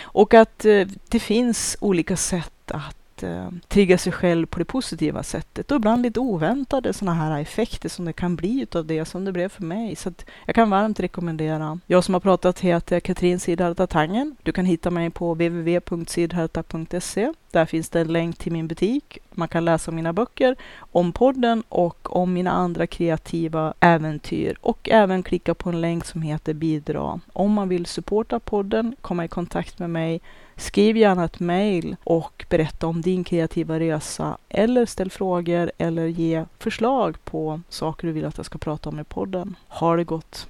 Och 0.00 0.34
att 0.34 0.64
eh, 0.64 0.88
det 1.08 1.20
finns 1.20 1.76
olika 1.80 2.16
sätt 2.16 2.70
att 2.70 2.97
eh, 3.22 3.48
trigga 3.68 3.98
sig 3.98 4.12
själv 4.12 4.46
på 4.46 4.58
det 4.58 4.64
positiva 4.64 5.22
sättet 5.22 5.70
och 5.70 5.76
ibland 5.76 6.02
lite 6.02 6.20
oväntade 6.20 6.92
sådana 6.92 7.14
här 7.14 7.40
effekter 7.40 7.88
som 7.88 8.04
det 8.04 8.12
kan 8.12 8.36
bli 8.36 8.62
utav 8.62 8.86
det 8.86 9.04
som 9.04 9.24
det 9.24 9.32
blev 9.32 9.48
för 9.48 9.62
mig. 9.62 9.96
Så 9.96 10.12
jag 10.44 10.54
kan 10.54 10.70
varmt 10.70 11.00
rekommendera. 11.00 11.80
Jag 11.86 12.04
som 12.04 12.14
har 12.14 12.20
pratat 12.20 12.60
heter 12.60 13.00
Katrin 13.00 13.40
Sidharta 13.40 13.86
Tangen. 13.86 14.36
Du 14.42 14.52
kan 14.52 14.64
hitta 14.64 14.90
mig 14.90 15.10
på 15.10 15.34
www.sidharta.se. 15.34 17.32
Där 17.50 17.66
finns 17.66 17.88
det 17.88 18.00
en 18.00 18.12
länk 18.12 18.38
till 18.38 18.52
min 18.52 18.68
butik. 18.68 19.18
Man 19.30 19.48
kan 19.48 19.64
läsa 19.64 19.90
mina 19.90 20.12
böcker 20.12 20.56
om 20.78 21.12
podden 21.12 21.62
och 21.68 22.16
om 22.16 22.32
mina 22.32 22.50
andra 22.50 22.86
kreativa 22.86 23.74
äventyr 23.80 24.56
och 24.60 24.88
även 24.90 25.22
klicka 25.22 25.54
på 25.54 25.68
en 25.68 25.80
länk 25.80 26.04
som 26.04 26.22
heter 26.22 26.54
bidra. 26.54 27.20
Om 27.32 27.52
man 27.52 27.68
vill 27.68 27.86
supporta 27.86 28.40
podden, 28.40 28.96
komma 29.00 29.24
i 29.24 29.28
kontakt 29.28 29.78
med 29.78 29.90
mig 29.90 30.20
Skriv 30.58 30.96
gärna 30.96 31.24
ett 31.24 31.40
mejl 31.40 31.96
och 32.04 32.44
berätta 32.48 32.86
om 32.86 33.00
din 33.00 33.24
kreativa 33.24 33.80
resa 33.80 34.38
eller 34.48 34.86
ställ 34.86 35.10
frågor 35.10 35.72
eller 35.78 36.06
ge 36.06 36.44
förslag 36.58 37.24
på 37.24 37.60
saker 37.68 38.06
du 38.06 38.12
vill 38.12 38.24
att 38.24 38.36
jag 38.36 38.46
ska 38.46 38.58
prata 38.58 38.88
om 38.88 39.00
i 39.00 39.04
podden. 39.04 39.56
Ha 39.68 39.96
det 39.96 40.04
gott 40.04 40.48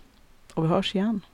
och 0.54 0.64
vi 0.64 0.68
hörs 0.68 0.94
igen. 0.94 1.20